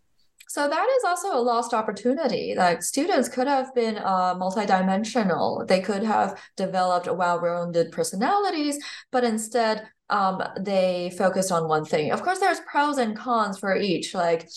[0.50, 2.54] So that is also a lost opportunity.
[2.56, 5.64] Like students could have been uh, multidimensional.
[5.64, 8.76] They could have developed well-rounded personalities,
[9.12, 12.10] but instead um, they focused on one thing.
[12.10, 14.12] Of course, there's pros and cons for each.
[14.12, 14.48] Like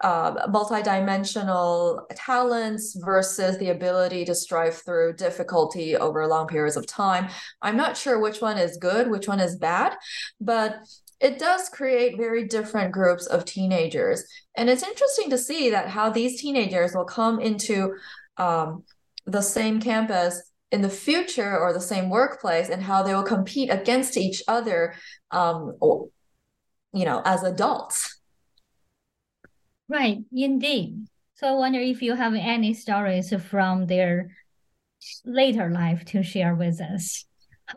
[0.00, 7.28] uh, multidimensional talents versus the ability to strive through difficulty over long periods of time.
[7.60, 9.94] I'm not sure which one is good, which one is bad,
[10.40, 10.78] but
[11.20, 14.24] it does create very different groups of teenagers.
[14.56, 17.94] And it's interesting to see that how these teenagers will come into
[18.36, 18.84] um,
[19.26, 23.70] the same campus in the future or the same workplace and how they will compete
[23.70, 24.94] against each other
[25.30, 26.08] um, or,
[26.92, 28.20] you know as adults.
[29.88, 31.06] Right indeed.
[31.34, 34.30] So i wonder if you have any stories from their
[35.24, 37.24] later life to share with us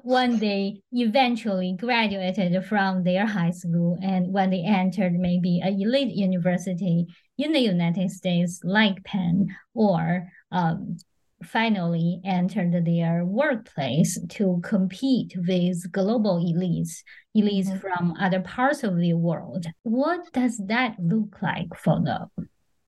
[0.04, 6.16] when they eventually graduated from their high school and when they entered maybe a elite
[6.16, 10.98] university in the United States like Penn or um,
[11.44, 17.04] finally entered their workplace to compete with global elites,
[17.36, 17.80] elites mm-hmm.
[17.80, 19.66] from other parts of the world.
[19.84, 22.28] What does that look like for them?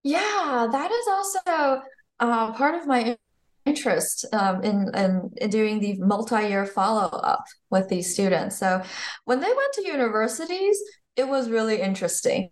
[0.04, 1.82] Yeah, that is also
[2.20, 3.18] uh, part of my
[3.66, 8.58] interest um, in, in, in doing the multi-year follow-up with these students.
[8.58, 8.82] So
[9.26, 10.78] when they went to universities,
[11.16, 12.50] it was really interesting.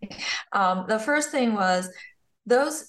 [0.53, 1.89] Um, the first thing was
[2.45, 2.87] those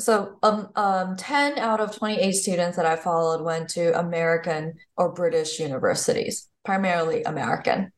[0.00, 5.12] so um, um 10 out of 28 students that I followed went to American or
[5.12, 7.92] British universities, primarily American.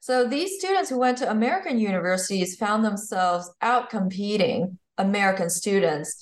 [0.00, 6.16] So these students who went to American universities found themselves out competing American students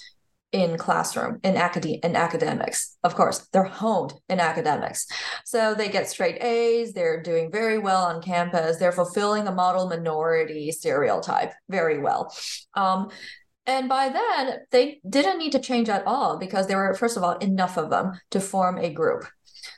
[0.52, 2.96] in classroom in academe in academics.
[3.02, 5.06] Of course they're honed in academics.
[5.44, 9.88] So they get straight a's they're doing very well on campus they're fulfilling the model
[9.88, 12.34] minority stereotype very well.
[12.74, 13.10] Um,
[13.66, 17.22] and by then they didn't need to change at all because there were first of
[17.22, 19.24] all enough of them to form a group.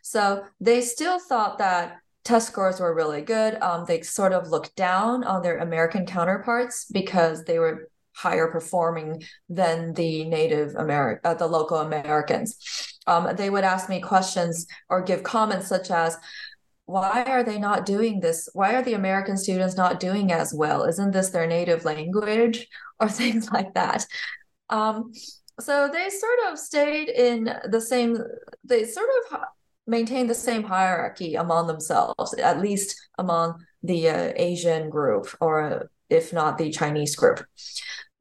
[0.03, 3.61] So they still thought that test scores were really good.
[3.61, 9.23] Um, they sort of looked down on their american counterparts because they were higher performing
[9.49, 12.57] than the native American, uh, the local Americans.
[13.07, 16.17] Um, they would ask me questions or give comments such as,
[16.87, 18.49] why are they not doing this?
[18.53, 20.85] Why are the American students not doing as well?
[20.85, 22.67] Isn't this their native language?
[23.01, 24.07] Or things like that.
[24.71, 25.11] Um,
[25.59, 28.17] so they sort of stayed in the same,
[28.63, 29.41] they sort of
[29.87, 36.33] maintained the same hierarchy among themselves, at least among the uh, Asian group, or if
[36.33, 37.45] not the Chinese group.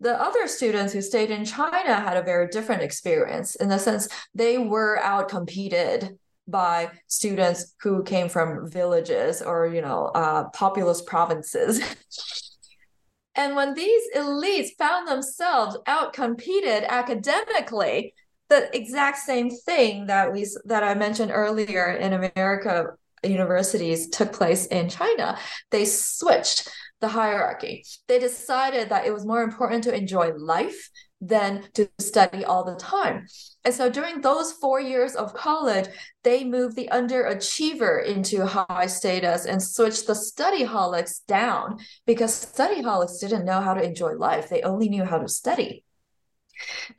[0.03, 4.09] The other students who stayed in China had a very different experience in the sense
[4.35, 11.01] they were out competed by students who came from villages or you know uh, populous
[11.01, 11.79] provinces.
[13.35, 18.13] and when these elites found themselves out competed academically,
[18.49, 24.65] the exact same thing that we that I mentioned earlier in America universities took place
[24.65, 25.37] in China.
[25.71, 26.69] They switched
[27.03, 27.83] the hierarchy.
[28.07, 30.89] They decided that it was more important to enjoy life
[31.19, 33.27] than to study all the time.
[33.65, 35.89] And so during those four years of college,
[36.23, 42.81] they moved the underachiever into high status and switched the study holics down because study
[42.81, 44.47] holics didn't know how to enjoy life.
[44.47, 45.83] They only knew how to study.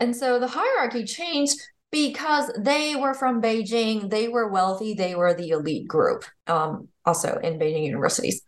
[0.01, 1.57] And so the hierarchy changed
[1.91, 7.39] because they were from Beijing, they were wealthy, they were the elite group, um, also
[7.39, 8.43] in Beijing universities.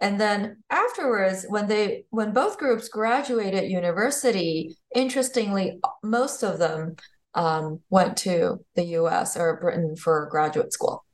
[0.00, 6.96] And then afterwards, when they when both groups graduated university, interestingly, most of them
[7.34, 9.36] um, went to the U.S.
[9.36, 11.04] or Britain for graduate school.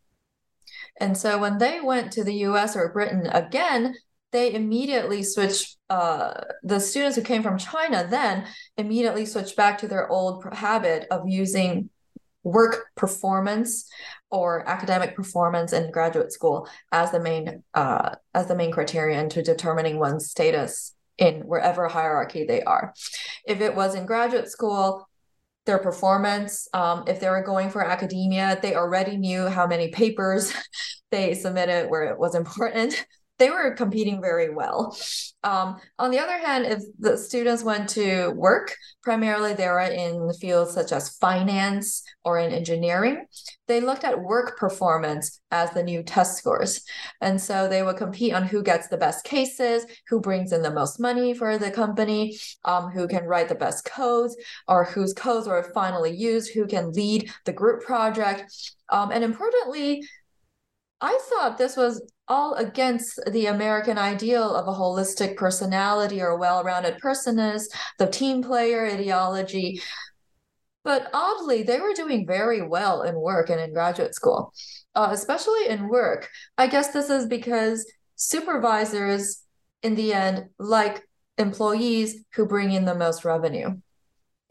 [0.99, 2.76] And so when they went to the U.S.
[2.76, 3.95] or Britain again,
[4.32, 5.76] they immediately switched.
[5.88, 6.32] Uh,
[6.62, 11.22] the students who came from China then immediately switched back to their old habit of
[11.26, 11.91] using
[12.45, 13.91] work performance
[14.31, 19.43] or academic performance in graduate school as the main uh, as the main criterion to
[19.43, 22.95] determining one's status in wherever hierarchy they are.
[23.47, 25.07] If it was in graduate school,
[25.66, 30.53] their performance, um, if they were going for academia, they already knew how many papers
[31.11, 33.05] they submitted where it was important
[33.41, 34.97] they were competing very well.
[35.43, 40.30] Um, on the other hand, if the students went to work, primarily they were in
[40.34, 43.24] fields such as finance or in engineering,
[43.66, 46.84] they looked at work performance as the new test scores.
[47.22, 50.70] And so they would compete on who gets the best cases, who brings in the
[50.70, 54.36] most money for the company, um, who can write the best codes,
[54.68, 58.45] or whose codes were finally used, who can lead the group project.
[58.91, 60.03] Um, and importantly,
[61.01, 66.39] I thought this was all against the American ideal of a holistic personality or a
[66.39, 67.68] well rounded person is
[67.99, 69.83] the team player ideology.
[70.85, 74.55] But oddly, they were doing very well in work and in graduate school,
[74.95, 76.28] uh, especially in work.
[76.57, 79.43] I guess this is because supervisors,
[79.83, 81.03] in the end, like
[81.37, 83.74] employees who bring in the most revenue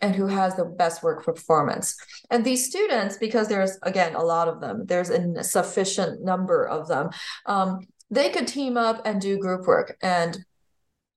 [0.01, 1.97] and who has the best work performance.
[2.29, 6.87] And these students, because there's again a lot of them, there's a sufficient number of
[6.87, 7.09] them,
[7.45, 9.97] um, they could team up and do group work.
[10.01, 10.43] And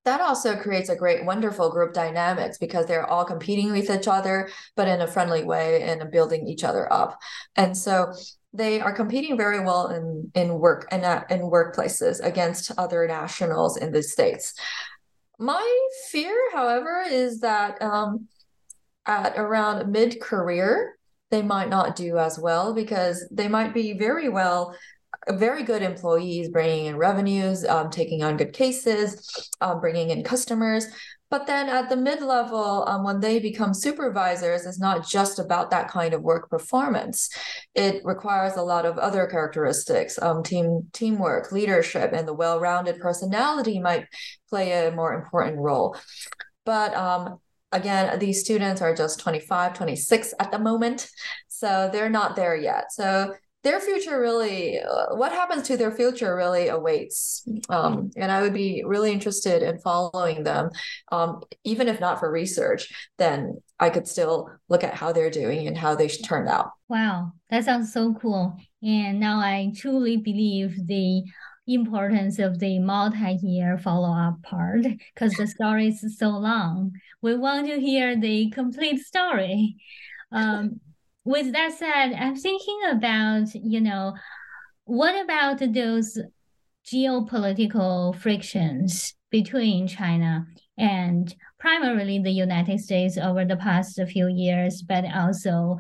[0.05, 4.51] that also creates a great, wonderful group dynamics because they're all competing with each other,
[4.75, 7.21] but in a friendly way and building each other up.
[7.55, 8.13] And so
[8.53, 13.77] they are competing very well in in work and in, in workplaces against other nationals
[13.77, 14.55] in the states.
[15.39, 18.29] My fear, however, is that um,
[19.07, 20.97] at around mid career,
[21.31, 24.77] they might not do as well because they might be very well
[25.29, 30.87] very good employees bringing in revenues um, taking on good cases um, bringing in customers.
[31.31, 35.71] But then at the mid level um, when they become supervisors it's not just about
[35.71, 37.29] that kind of work performance.
[37.75, 43.79] It requires a lot of other characteristics um, team teamwork leadership and the well-rounded personality
[43.79, 44.07] might
[44.49, 45.97] play a more important role.
[46.65, 47.39] But um,
[47.73, 51.09] again, these students are just 25, 26 at the moment.
[51.49, 52.93] So they're not there yet.
[52.93, 57.47] So their future really, uh, what happens to their future really awaits.
[57.69, 60.71] Um, and I would be really interested in following them.
[61.13, 65.69] Um, even if not for research, then I could still look at how they're doing
[65.69, 66.71] and how they turned out.
[66.89, 68.57] Wow, that sounds so cool.
[68.83, 71.23] And now I truly believe the
[71.69, 74.83] importance of the multi-year follow-up part
[75.15, 76.93] because the story is so long.
[77.23, 79.77] We want to hear the complete story.
[80.33, 80.81] Um,
[81.25, 84.15] with that said, I'm thinking about, you know,
[84.85, 86.19] what about those
[86.85, 90.47] geopolitical frictions between China
[90.77, 95.79] and primarily the United States over the past few years, but also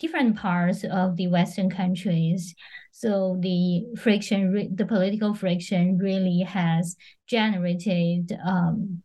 [0.00, 2.54] different parts of the Western countries.
[2.90, 6.96] So the friction, the political friction really has
[7.28, 9.02] generated um,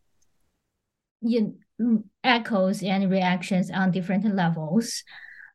[1.22, 1.56] you
[2.24, 5.02] echoes and reactions on different levels.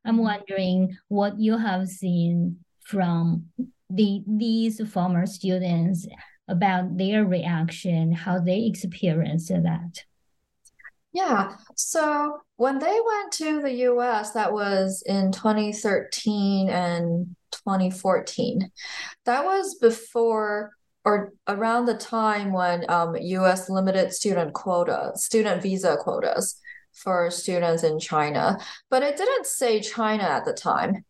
[0.05, 0.23] I'm mm-hmm.
[0.23, 3.45] wondering what you have seen from
[3.89, 6.07] the these former students
[6.47, 10.03] about their reaction, how they experienced that.
[11.13, 11.55] Yeah.
[11.75, 18.71] So when they went to the US, that was in 2013 and 2014.
[19.25, 20.71] That was before
[21.03, 26.59] or around the time when um, US limited student quota, student visa quotas
[26.93, 28.57] for students in China.
[28.89, 31.05] But it didn't say China at the time.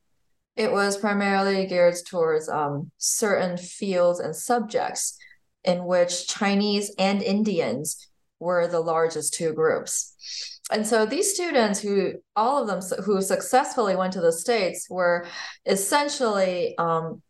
[0.56, 5.18] It was primarily geared towards um, certain fields and subjects
[5.64, 8.08] in which Chinese and Indians
[8.40, 10.60] were the largest two groups.
[10.72, 15.28] And so these students who all of them who successfully went to the states were
[15.66, 17.22] essentially um,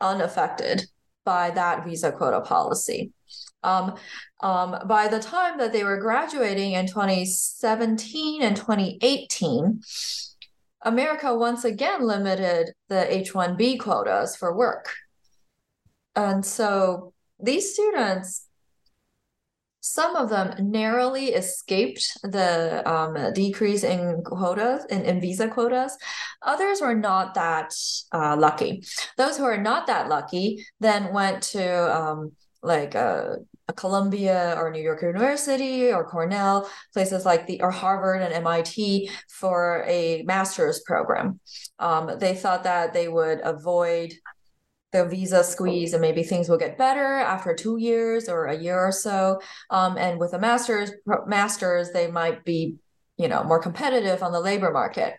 [0.00, 0.86] unaffected
[1.28, 3.12] by that visa quota policy.
[3.62, 3.96] Um,
[4.40, 9.82] um, by the time that they were graduating in 2017 and 2018,
[10.86, 14.94] America once again limited the H 1B quotas for work.
[16.16, 18.47] And so these students
[19.92, 25.96] some of them narrowly escaped the um, decrease in quotas in, in, visa quotas
[26.42, 27.72] others were not that
[28.12, 28.82] uh, lucky
[29.16, 32.32] those who are not that lucky then went to um,
[32.62, 33.36] like uh,
[33.76, 39.84] Columbia or New York University or Cornell, places like the or Harvard and MIT for
[39.86, 41.38] a master's program.
[41.78, 44.14] Um, they thought that they would avoid
[44.92, 48.78] the visa squeeze and maybe things will get better after two years or a year
[48.78, 49.40] or so.
[49.70, 50.92] Um, and with a master's
[51.26, 52.76] masters, they might be,
[53.16, 55.14] you know, more competitive on the labor market.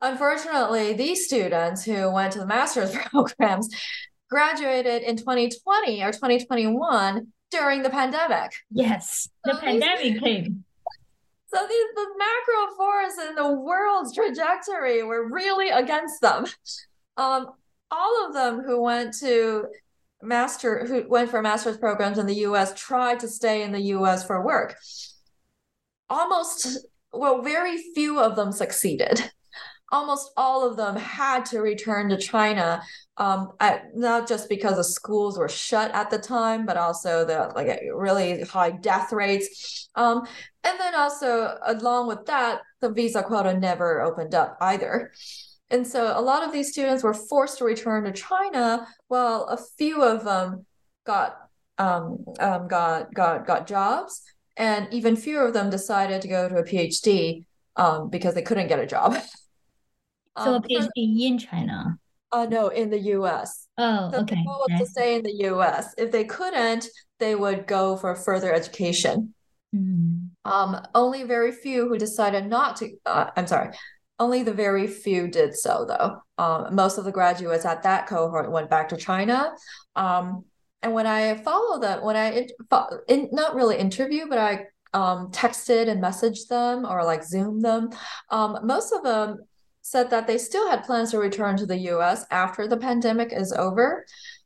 [0.00, 3.68] Unfortunately, these students who went to the master's programs
[4.30, 8.52] graduated in 2020 or 2021 during the pandemic.
[8.70, 10.64] Yes, the So pandemic came.
[11.52, 16.44] So these the macro forces in the world's trajectory were really against them.
[17.16, 17.52] Um,
[17.90, 19.66] all of them who went to
[20.22, 24.26] master who went for master's programs in the US tried to stay in the US
[24.26, 24.76] for work.
[26.10, 26.78] Almost
[27.12, 29.30] well, very few of them succeeded.
[29.90, 32.82] Almost all of them had to return to China,
[33.16, 37.50] um, at, not just because the schools were shut at the time, but also the
[37.56, 39.88] like really high death rates.
[39.94, 40.26] Um,
[40.62, 45.10] and then also along with that, the visa quota never opened up either.
[45.70, 49.58] And so a lot of these students were forced to return to China, while a
[49.76, 50.64] few of them
[51.06, 51.36] got
[51.76, 54.22] um, um, got got got jobs,
[54.56, 57.44] and even fewer of them decided to go to a PhD
[57.76, 59.16] um, because they couldn't get a job.
[60.38, 61.98] So a Um, PhD in China.
[62.30, 63.66] uh, no, in the U.S.
[63.76, 64.36] Oh, So okay.
[64.36, 65.94] the goal was to stay in the U.S.
[65.98, 66.86] If they couldn't,
[67.18, 69.34] they would go for further education.
[69.74, 70.28] Mm.
[70.44, 73.70] Um, only very few who decided not to, uh, I'm sorry,
[74.18, 76.22] only the very few did so, though.
[76.42, 79.52] Um, most of the graduates at that cohort went back to China.
[79.96, 80.44] Um,
[80.82, 82.46] and when I followed them, when I
[83.08, 87.90] in, not really interview, but I um, texted and messaged them or like Zoom them,
[88.30, 89.38] um, most of them
[89.82, 93.52] said that they still had plans to return to the US after the pandemic is
[93.52, 94.04] over.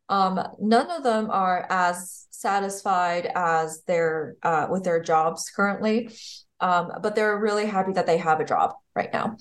[0.08, 6.10] Um, none of them are as satisfied as their uh, with their jobs currently,
[6.60, 9.36] um, but they're really happy that they have a job right now.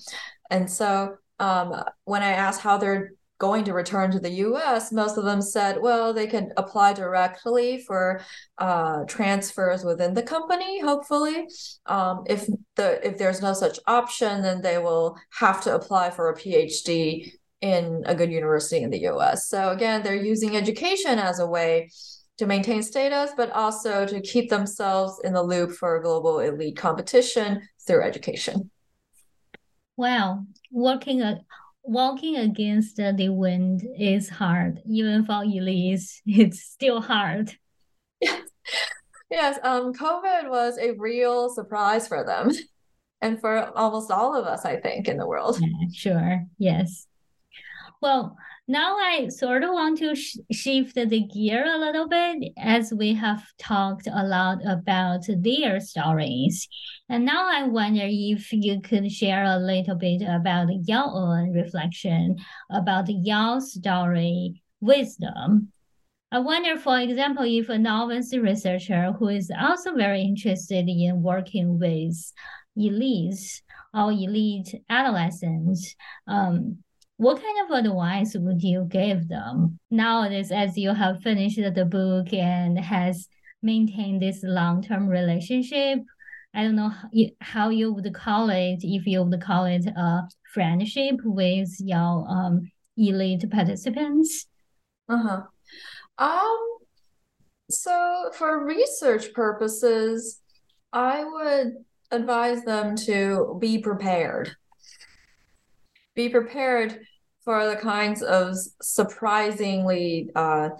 [0.50, 5.18] And so um, when I asked how they're going to return to the US, most
[5.18, 8.20] of them said, well, they can apply directly for
[8.58, 11.48] uh, transfers within the company, hopefully.
[11.86, 12.46] Um, if
[12.76, 17.32] the if there's no such option, then they will have to apply for a PhD
[17.60, 19.48] in a good university in the US.
[19.48, 21.90] So again, they're using education as a way
[22.38, 27.62] to maintain status, but also to keep themselves in the loop for global elite competition
[27.86, 28.70] through education.
[29.96, 31.40] Wow, working a
[31.84, 34.80] walking against the wind is hard.
[34.88, 37.52] Even for elites, it's still hard.
[39.32, 42.50] Yes, um, COVID was a real surprise for them
[43.22, 45.58] and for almost all of us, I think, in the world.
[45.58, 46.44] Yeah, sure.
[46.58, 47.06] Yes.
[48.02, 48.36] Well,
[48.72, 53.12] now I sort of want to sh shift the gear a little bit as we
[53.12, 56.66] have talked a lot about their stories.
[57.10, 62.38] And now I wonder if you could share a little bit about your own reflection
[62.70, 65.70] about your story wisdom.
[66.32, 71.78] I wonder, for example, if a novice researcher who is also very interested in working
[71.78, 72.16] with
[72.78, 73.60] elites
[73.92, 75.94] or elite adolescents,
[76.26, 76.78] um,
[77.22, 82.32] what kind of advice would you give them nowadays as you have finished the book
[82.32, 83.28] and has
[83.62, 86.00] maintained this long-term relationship?
[86.52, 86.90] I don't know
[87.40, 92.72] how you, would call it, if you would call it a friendship with your um,
[92.96, 94.46] elite participants.
[95.08, 95.42] Uh-huh.
[96.18, 96.76] Um,
[97.70, 100.40] so for research purposes,
[100.92, 101.74] I would
[102.10, 104.56] advise them to be prepared.
[106.16, 106.98] Be prepared
[107.44, 110.70] for the kinds of surprisingly uh,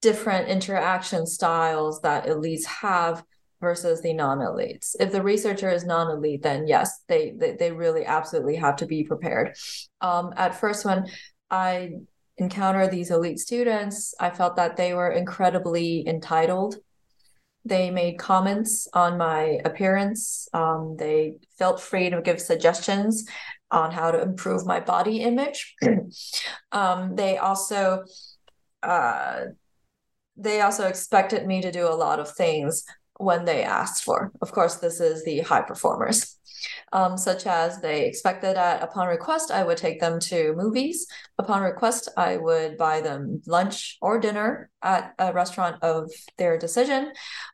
[0.00, 3.24] different interaction styles that elites have
[3.60, 4.94] versus the non-elites.
[5.00, 9.04] If the researcher is non-elite, then yes, they they, they really absolutely have to be
[9.04, 9.56] prepared.
[10.00, 11.06] Um, at first, when
[11.50, 11.92] I
[12.36, 16.76] encountered these elite students, I felt that they were incredibly entitled.
[17.64, 20.48] They made comments on my appearance.
[20.52, 23.24] Um, they felt free to give suggestions
[23.70, 25.74] on how to improve my body image.
[26.72, 28.04] um, they also
[28.82, 29.44] uh,
[30.36, 32.84] they also expected me to do a lot of things
[33.18, 34.32] when they asked for.
[34.42, 36.38] Of course, this is the high performers.
[36.92, 41.06] Um, such as they expected that upon request, I would take them to movies.
[41.38, 47.12] Upon request, I would buy them lunch or dinner at a restaurant of their decision.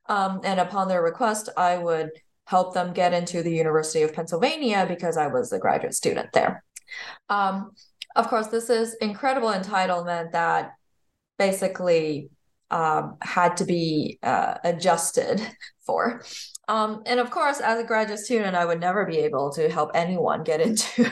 [0.09, 2.11] Um, and upon their request, I would
[2.51, 6.65] help them get into the University of Pennsylvania because I was a graduate student there.
[7.29, 7.71] Um,
[8.17, 10.73] of course, this is incredible entitlement that
[11.39, 12.31] basically
[12.73, 15.41] um, had to be uh, adjusted
[15.87, 16.23] for.
[16.71, 19.91] Um, and of course, as a graduate student, I would never be able to help
[19.93, 21.11] anyone get into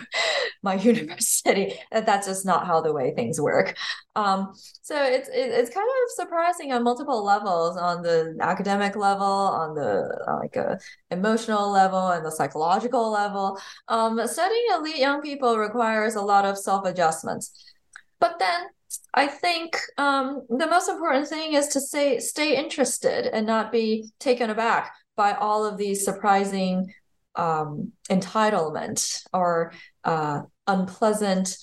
[0.63, 1.75] my university.
[1.91, 3.77] That's just not how the way things work.
[4.15, 4.53] Um,
[4.83, 10.25] so it's it's kind of surprising on multiple levels, on the academic level, on the
[10.29, 10.79] uh, like a
[11.11, 13.59] emotional level, and the psychological level.
[13.89, 17.75] Um, studying elite young people requires a lot of self adjustments.
[18.21, 18.69] But then
[19.13, 24.13] I think um, the most important thing is to say stay interested and not be
[24.21, 26.95] taken aback by all of these surprising
[27.35, 29.73] um, entitlement or
[30.05, 31.59] uh, unpleasant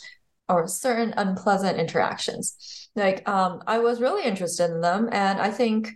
[0.48, 2.90] or certain unpleasant interactions.
[2.96, 5.90] Like um, I was really interested in them, and I think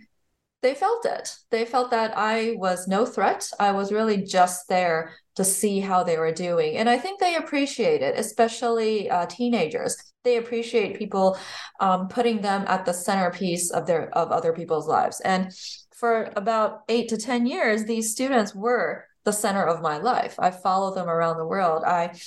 [0.62, 1.34] they felt it.
[1.50, 3.48] They felt that I was no threat.
[3.58, 7.36] I was really just there to see how they were doing, and I think they
[7.36, 9.96] appreciate it, especially uh, teenagers.
[10.24, 11.38] They appreciate people
[11.78, 15.52] um, putting them at the centerpiece of their of other people's lives, and
[16.00, 20.34] for about eight to ten years, these students were the center of my life.
[20.38, 21.84] I followed them around the world.
[21.84, 22.18] I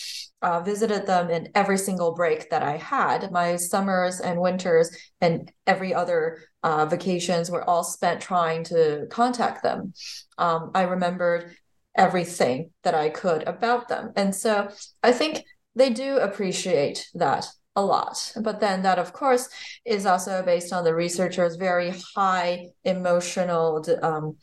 [0.43, 3.31] uh, visited them in every single break that I had.
[3.31, 9.63] My summers and winters and every other uh, vacations were all spent trying to contact
[9.63, 9.93] them.
[10.37, 11.55] Um, I remembered
[11.97, 14.13] everything that I could about them.
[14.15, 14.69] And so
[15.01, 15.43] I think
[15.75, 18.31] they do appreciate that a lot.
[18.41, 19.49] But then that, of course,
[19.85, 24.37] is also based on the researchers' very high emotional um,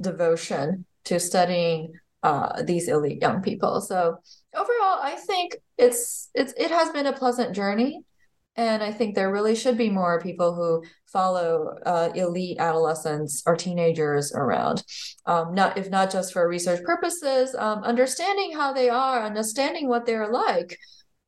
[0.00, 3.80] devotion to studying uh, these elite young people.
[3.80, 4.18] So
[4.54, 8.02] overall, I think it's it's it has been a pleasant journey,
[8.56, 13.56] and I think there really should be more people who follow uh, elite adolescents or
[13.56, 14.84] teenagers around.
[15.26, 20.06] Um, not if not just for research purposes, um, understanding how they are, understanding what
[20.06, 20.76] they're like,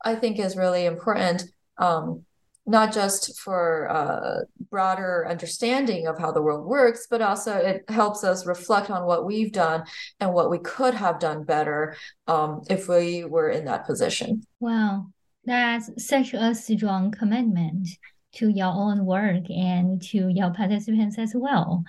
[0.05, 1.45] I think is really important.
[1.79, 2.25] Um,
[2.67, 4.41] not just for a uh,
[4.71, 9.27] broader understanding of how the world works, but also it helps us reflect on what
[9.27, 9.83] we've done
[10.21, 11.97] and what we could have done better
[12.29, 14.45] um, if we were in that position.
[14.61, 15.07] Wow,
[15.45, 17.89] that's such a strong commitment
[18.35, 21.83] to your own work and to your participants as well.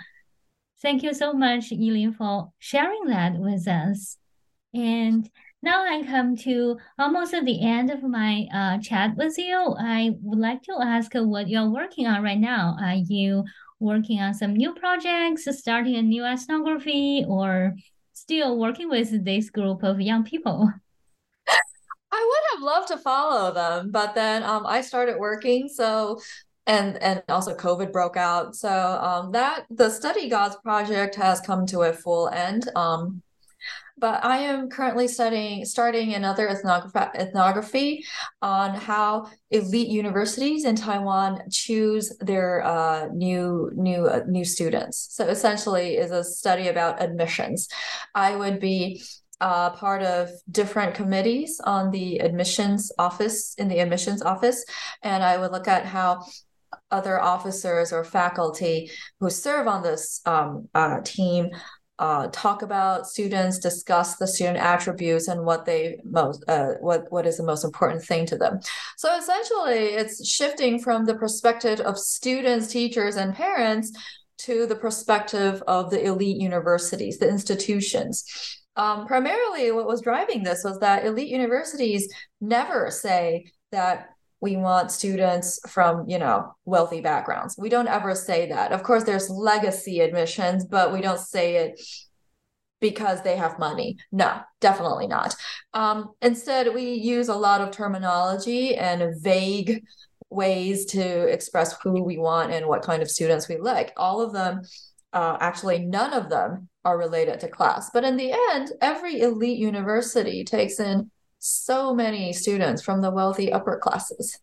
[0.82, 4.18] Thank you so much, Yi-Lin, for sharing that with us.
[4.74, 5.30] And
[5.62, 9.76] now I come to almost at the end of my uh, chat with you.
[9.80, 12.76] I would like to ask what you're working on right now.
[12.82, 13.44] Are you
[13.80, 17.76] working on some new projects, starting a new ethnography, or
[18.14, 20.72] still working with this group of young people?
[22.14, 26.20] I would have loved to follow them, but then um, I started working, so
[26.68, 28.56] and and also COVID broke out.
[28.56, 32.70] So um, that the Study Gods project has come to a full end.
[32.76, 33.22] Um,
[34.02, 38.04] but I am currently studying, starting another ethnography, ethnography
[38.42, 45.08] on how elite universities in Taiwan choose their uh, new new uh, new students.
[45.12, 47.70] So essentially, is a study about admissions.
[48.16, 49.04] I would be
[49.40, 54.66] uh, part of different committees on the admissions office in the admissions office,
[55.04, 56.26] and I would look at how
[56.90, 58.90] other officers or faculty
[59.20, 61.52] who serve on this um, uh, team
[62.02, 67.28] uh, talk about students, discuss the student attributes and what they most uh, what what
[67.28, 68.60] is the most important thing to them.
[68.98, 73.92] So essentially, it's shifting from the perspective of students, teachers, and parents
[74.40, 78.26] to the perspective of the elite universities, the institutions.
[78.76, 84.11] Um, primarily, what was driving this was that elite universities never say that
[84.42, 87.56] we want students from you know wealthy backgrounds.
[87.58, 88.72] We don't ever say that.
[88.72, 91.80] Of course there's legacy admissions but we don't say it
[92.82, 93.98] because they have money.
[94.12, 95.36] No definitely not.
[95.74, 99.84] Um, instead we use a lot of terminology and vague
[100.30, 103.94] ways to express who we want and what kind of students we like.
[103.96, 104.62] All of them
[105.14, 107.92] uh, actually none of them are related to class.
[107.94, 111.12] But in the end every elite university takes in
[111.42, 114.40] so many students from the wealthy upper classes.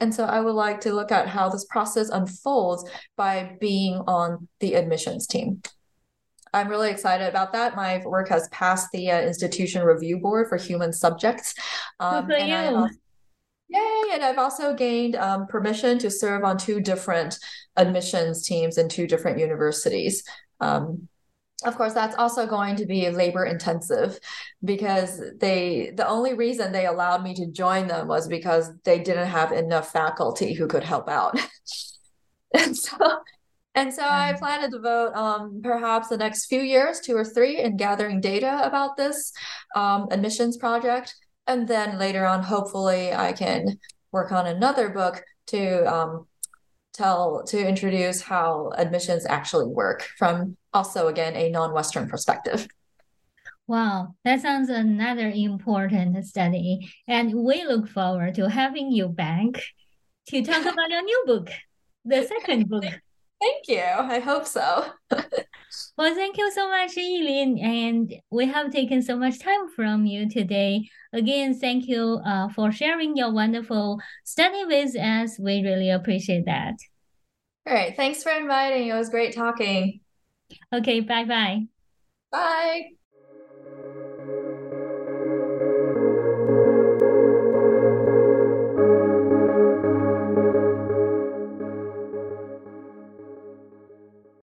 [0.00, 4.48] And so I would like to look at how this process unfolds by being on
[4.58, 5.62] the admissions team.
[6.52, 7.76] I'm really excited about that.
[7.76, 11.54] My work has passed the uh, institution review board for human subjects.
[12.00, 12.54] Um, for you.
[12.54, 12.94] Also,
[13.68, 14.02] yay!
[14.14, 17.38] And I've also gained um, permission to serve on two different
[17.76, 20.24] admissions teams in two different universities.
[20.60, 21.08] Um,
[21.64, 24.18] of course that's also going to be labor intensive
[24.64, 29.28] because they the only reason they allowed me to join them was because they didn't
[29.28, 31.38] have enough faculty who could help out.
[32.52, 32.96] And so
[33.76, 37.60] and so i plan to devote um, perhaps the next few years two or three
[37.60, 39.32] in gathering data about this
[39.76, 41.14] um, admissions project.
[41.46, 43.78] And then later on hopefully i can
[44.10, 46.26] work on another book to um,
[47.00, 52.68] tell to introduce how admissions actually work from also again a non-western perspective
[53.70, 56.92] Wow, that sounds another important study.
[57.06, 59.62] And we look forward to having you back
[60.26, 61.50] to talk about your new book,
[62.04, 62.82] the second book.
[62.82, 63.80] Thank you.
[63.80, 64.86] I hope so.
[65.96, 67.58] well, thank you so much, Yi-Lin.
[67.58, 70.90] And we have taken so much time from you today.
[71.12, 75.38] Again, thank you uh, for sharing your wonderful study with us.
[75.38, 76.74] We really appreciate that.
[77.66, 77.94] All right.
[77.96, 78.88] Thanks for inviting.
[78.88, 80.00] It was great talking.
[80.72, 81.00] Okay.
[81.00, 81.68] Bye-bye.
[82.30, 82.96] Bye.